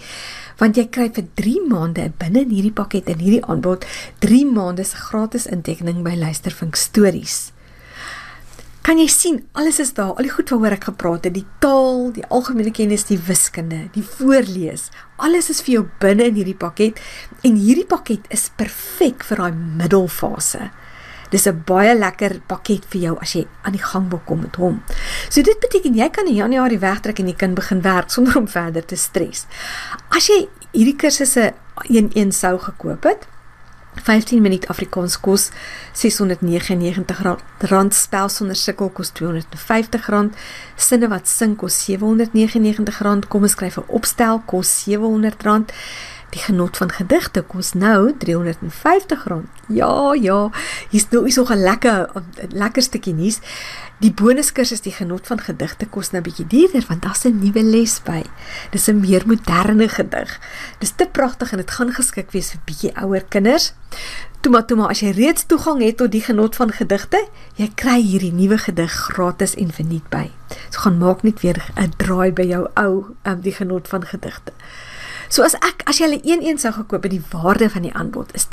want 0.61 0.77
jy 0.79 0.85
kry 0.95 1.09
vir 1.17 1.25
3 1.41 1.65
maande 1.67 2.05
binne 2.21 2.45
in 2.45 2.53
hierdie 2.55 2.77
pakket 2.77 3.09
en 3.11 3.19
hierdie 3.19 3.43
aanbod 3.51 3.83
3 4.23 4.45
maande 4.47 4.85
se 4.87 5.01
gratis 5.09 5.49
intekening 5.51 6.05
by 6.07 6.13
Luistervink 6.21 6.79
Stories. 6.79 7.51
Kan 8.87 9.01
jy 9.03 9.09
sien, 9.11 9.41
alles 9.59 9.81
is 9.83 9.91
daar, 9.97 10.13
al 10.15 10.27
die 10.27 10.31
goed 10.31 10.53
waaroor 10.55 10.77
ek 10.77 10.87
gepraat 10.93 11.27
het, 11.27 11.35
die 11.35 11.47
taal, 11.63 12.13
die 12.15 12.27
algemene 12.35 12.71
kennis, 12.75 13.09
die 13.11 13.19
wiskunde, 13.27 13.89
die 13.95 14.05
voorlees, 14.07 14.89
alles 15.23 15.51
is 15.51 15.65
vir 15.67 15.81
jou 15.81 15.85
binne 16.03 16.31
in 16.31 16.39
hierdie 16.39 16.59
pakket 16.59 17.03
en 17.43 17.59
hierdie 17.59 17.87
pakket 17.91 18.31
is 18.35 18.49
perfek 18.59 19.27
vir 19.27 19.43
daai 19.43 19.59
middelfase. 19.83 20.71
Dis 21.33 21.49
'n 21.49 21.63
baie 21.67 21.95
lekker 21.97 22.41
pakket 22.47 22.85
vir 22.93 23.01
jou 23.01 23.17
as 23.21 23.33
jy 23.33 23.47
aan 23.65 23.73
die 23.73 23.83
gang 23.83 24.11
wil 24.11 24.21
kom 24.25 24.41
met 24.41 24.57
hom. 24.57 24.83
So 25.29 25.43
dit 25.43 25.61
beteken 25.61 25.95
jy 25.95 26.09
kan 26.11 26.27
in 26.27 26.35
Januarie 26.35 26.79
wegtrek 26.79 27.19
en 27.19 27.27
jy 27.27 27.35
kan 27.35 27.55
begin 27.55 27.81
werk 27.81 28.11
sonder 28.11 28.37
om 28.37 28.49
verder 28.49 28.85
te 28.85 28.97
stres. 28.97 29.47
As 30.11 30.27
jy 30.27 30.49
hierdie 30.73 30.97
kursusse 30.97 31.55
een-een 31.89 32.33
sou 32.33 32.59
gekoop 32.59 33.05
het, 33.05 33.27
15 34.01 34.41
minuut 34.43 34.67
Afrikaans 34.69 35.19
kos 35.21 35.51
R699 35.95 37.37
rand 37.69 37.95
spel 37.95 38.29
sonder 38.29 38.57
sukkel 38.57 38.89
kos 38.89 39.13
R250 39.21 40.33
sinne 40.77 41.11
wat 41.13 41.29
sing 41.29 41.57
kos 41.61 41.77
R799 41.91 43.29
kom 43.29 43.43
ons 43.43 43.53
skryf 43.53 43.77
'n 43.79 43.89
opstel 43.89 44.43
kos 44.47 44.87
R700 44.89 45.73
die 46.33 46.41
genot 46.41 46.77
van 46.81 46.93
gedigte 46.93 47.43
kos 47.43 47.73
nou 47.77 48.13
R350 48.13 49.27
ja 49.69 50.15
ja 50.17 50.51
hier's 50.91 51.09
nou 51.11 51.27
is 51.27 51.37
nog 51.37 51.53
'n 51.53 51.63
lekker 51.63 52.11
lekker 52.51 52.83
stukkie 52.83 53.15
nuus 53.15 53.41
Die 54.03 54.11
bonuskursus 54.11 54.81
die 54.83 54.91
genot 54.91 55.29
van 55.31 55.39
gedigte 55.39 55.87
kos 55.87 56.11
nou 56.11 56.19
'n 56.21 56.27
bietjie 56.27 56.47
duurder 56.47 56.85
want 56.89 57.03
daar's 57.03 57.25
'n 57.25 57.39
nuwe 57.39 57.63
les 57.63 58.03
by. 58.03 58.23
Dis 58.71 58.89
'n 58.89 59.01
meer 59.01 59.23
moderne 59.27 59.89
gedig. 59.89 60.41
Dis 60.79 60.91
te 60.91 61.07
pragtig 61.07 61.53
en 61.53 61.59
dit 61.59 61.71
gaan 61.71 61.93
geskik 61.93 62.31
wees 62.33 62.51
vir 62.51 62.61
bietjie 62.65 62.93
ouer 62.97 63.25
kinders. 63.29 63.75
Toe 64.41 64.53
maar 64.53 64.67
toe 64.67 64.77
maar 64.77 64.89
as 64.89 65.01
jy 65.01 65.11
reeds 65.11 65.47
toegang 65.47 65.83
het 65.83 65.97
tot 65.97 66.11
die 66.11 66.21
genot 66.21 66.57
van 66.57 66.73
gedigte, 66.73 67.29
jy 67.55 67.71
kry 67.75 68.01
hierdie 68.03 68.33
nuwe 68.33 68.59
gedig 68.59 68.91
gratis 68.91 69.55
en 69.55 69.73
verniet 69.73 70.09
by. 70.09 70.31
So 70.71 70.81
gaan 70.81 70.99
maak 70.99 71.23
net 71.23 71.41
weer 71.41 71.63
'n 71.77 71.93
draai 71.97 72.33
by 72.33 72.43
jou 72.43 72.69
ou 72.75 73.15
um, 73.23 73.41
die 73.41 73.55
genot 73.55 73.89
van 73.89 74.07
gedigte. 74.07 74.53
So 75.33 75.41
as 75.47 75.55
ek 75.65 75.81
as 75.89 75.97
jy 75.97 76.05
hulle 76.11 76.21
een-een 76.29 76.59
sou 76.61 76.69
gekoop 76.77 77.07
het, 77.07 77.15
die 77.15 77.25
waarde 77.33 77.71
van 77.73 77.83
die 77.87 77.95
aanbod 77.97 78.29
is 78.37 78.45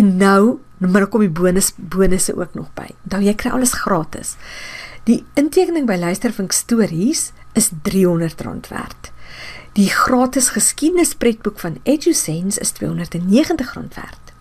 En 0.00 0.16
nou, 0.16 0.58
maar 0.78 1.06
kom 1.12 1.20
die 1.20 1.36
bonus 1.40 1.72
bonusse 1.76 2.32
ook 2.36 2.54
nog 2.56 2.72
by. 2.78 2.88
Nou 3.12 3.20
jy 3.24 3.34
kry 3.36 3.50
alles 3.52 3.76
gratis. 3.82 4.36
Die 5.04 5.24
intekening 5.36 5.84
by 5.88 5.98
Luistervink 6.00 6.52
Stories 6.56 7.32
is 7.52 7.70
R300 7.76 8.68
werd. 8.72 9.12
Die 9.76 9.90
gratis 9.92 10.48
geskiedenisspreekboek 10.56 11.58
van 11.60 11.78
EduSense 11.84 12.60
is 12.60 12.72
R290 12.80 13.92
werd. 14.00 14.32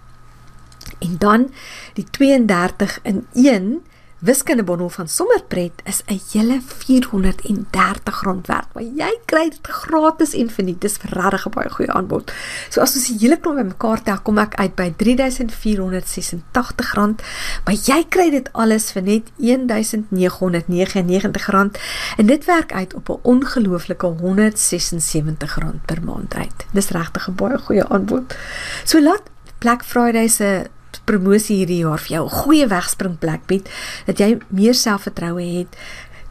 En 1.00 1.18
dan 1.20 1.52
die 1.94 2.08
32 2.12 3.00
in 3.04 3.28
1 3.34 3.82
Wiskundebondel 4.20 4.90
van 4.90 5.08
Sommerpret 5.08 5.72
is 5.84 6.02
'n 6.06 6.22
hele 6.32 6.62
R430 6.62 8.46
werd, 8.46 8.66
maar 8.74 8.84
jy 8.84 9.20
kry 9.26 9.50
dit 9.50 9.60
gratis 9.62 10.34
en 10.34 10.50
verniet. 10.50 10.82
Dis 10.82 10.98
regtig 11.02 11.46
'n 11.46 11.50
baie 11.50 11.70
goeie 11.70 11.92
aanbod. 11.92 12.34
So 12.70 12.82
as 12.82 12.96
ons 12.96 13.08
die 13.08 13.18
hele 13.20 13.40
klomp 13.40 13.58
bymekaar 13.58 14.04
tel, 14.04 14.22
kom 14.22 14.38
ek 14.38 14.56
uit 14.56 14.76
by 14.76 14.94
R3486, 14.98 17.16
maar 17.64 17.76
jy 17.86 18.06
kry 18.10 18.30
dit 18.30 18.54
alles 18.54 18.92
vir 18.92 19.02
net 19.02 19.32
R1999 19.40 21.72
en 22.18 22.26
dit 22.26 22.46
werk 22.46 22.74
uit 22.74 22.94
op 22.94 23.10
'n 23.10 23.20
ongelooflike 23.22 24.08
R176 24.08 25.76
per 25.86 26.04
maand 26.04 26.36
uit. 26.36 26.66
Dis 26.72 26.90
regtig 26.90 27.28
'n 27.28 27.36
baie 27.36 27.58
goeie 27.58 27.90
aanbod. 27.90 28.36
So 28.84 29.02
laat 29.02 29.22
Black 29.58 29.84
Friday 29.84 30.28
se 30.28 30.70
promosie 31.06 31.58
hierdie 31.58 31.84
jaar 31.84 32.00
vir 32.00 32.18
jou 32.18 32.26
'n 32.26 32.38
goeie 32.44 32.68
wegspringplek 32.68 33.48
bied 33.48 33.70
dat 34.06 34.20
jy 34.20 34.38
meer 34.50 34.74
selfvertroue 34.74 35.44
het 35.60 35.76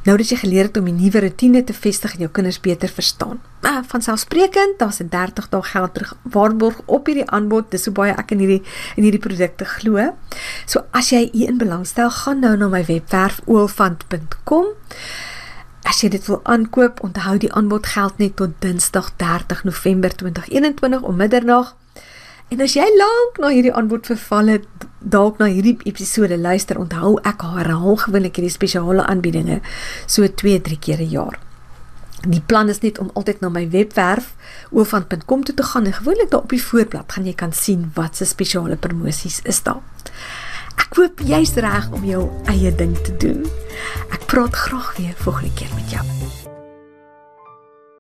nou 0.09 0.17
dat 0.17 0.31
jy 0.33 0.39
geleer 0.41 0.69
het 0.69 0.77
om 0.77 0.87
'n 0.89 0.97
nuwe 0.97 1.21
rotine 1.21 1.65
te 1.65 1.73
vestig 1.73 2.13
en 2.13 2.19
jou 2.19 2.31
kinders 2.31 2.61
beter 2.61 2.89
verstaan. 2.89 3.41
Ah, 3.61 3.83
van 3.87 4.03
selfsprekend, 4.03 4.79
daar's 4.79 5.01
'n 5.01 5.09
30 5.09 5.49
dae 5.49 5.63
geld 5.63 5.95
terug 5.95 6.17
waarborg 6.23 6.81
op 6.87 7.07
hierdie 7.07 7.31
aanbod. 7.31 7.71
Dis 7.71 7.83
so 7.83 7.91
baie 7.93 8.13
ek 8.13 8.31
in 8.31 8.39
hierdie 8.39 8.63
in 8.97 9.03
hierdie 9.03 9.21
produkte 9.21 9.65
glo. 9.65 10.15
So 10.67 10.85
as 10.91 11.11
jy 11.11 11.29
hierin 11.33 11.59
belangstel, 11.59 12.11
gaan 12.11 12.41
nou 12.41 12.57
na 12.57 12.69
my 12.69 12.85
webwerf 12.85 13.41
oolfant.com. 13.45 14.65
As 15.83 16.01
jy 16.01 16.09
dit 16.09 16.27
wil 16.27 16.41
aankoop, 16.45 17.03
onthou 17.03 17.39
die 17.39 17.53
aanbod 17.53 17.87
geld 17.87 18.19
net 18.19 18.37
tot 18.37 18.51
Dinsdag 18.59 19.17
30 19.17 19.65
November 19.65 20.17
2021 20.17 21.03
om 21.03 21.17
middernag. 21.17 21.78
En 22.49 22.63
as 22.65 22.73
jy 22.73 22.85
lank 22.97 23.37
na 23.43 23.51
hierdie 23.53 23.73
aanbod 23.77 24.07
verval 24.09 24.55
het, 24.55 24.87
dalk 25.05 25.37
na 25.41 25.51
hierdie 25.53 25.77
episode 25.91 26.39
luister, 26.41 26.79
onthou 26.81 27.19
ek 27.29 27.45
herhaal 27.45 27.99
gewoonlik 28.01 28.41
hierdie 28.41 28.55
spesiale 28.55 29.05
aanbiedinge 29.05 29.61
so 30.07 30.25
2-3 30.25 30.79
keer 30.81 31.03
'n 31.05 31.13
jaar. 31.13 31.37
Die 32.25 32.41
plan 32.41 32.69
is 32.69 32.81
net 32.81 32.99
om 32.99 33.11
altyd 33.15 33.41
na 33.41 33.49
my 33.49 33.69
webwerf 33.71 34.35
oofant.com 34.71 35.45
toe 35.45 35.55
te 35.55 35.63
gaan 35.63 35.87
en 35.87 35.93
gewoonlik 35.93 36.31
daar 36.31 36.41
op 36.41 36.51
die 36.51 36.63
voorblad 36.63 37.13
gaan 37.13 37.27
jy 37.27 37.35
kan 37.35 37.53
sien 37.53 37.91
wat 37.95 38.17
se 38.17 38.25
spesiale 38.25 38.77
promosies 38.77 39.41
is 39.45 39.63
daar. 39.63 39.83
Ek 40.79 40.97
hoop 40.97 41.21
jy's 41.21 41.55
reg 41.55 41.93
om 41.93 42.05
jou 42.05 42.31
eie 42.47 42.75
ding 42.75 42.97
te 42.97 43.17
doen. 43.17 43.45
Ek 44.11 44.25
praat 44.27 44.57
graag 44.57 44.97
weer 44.97 45.15
volgende 45.17 45.55
keer 45.55 45.75
met 45.75 45.91
jou. 45.91 46.05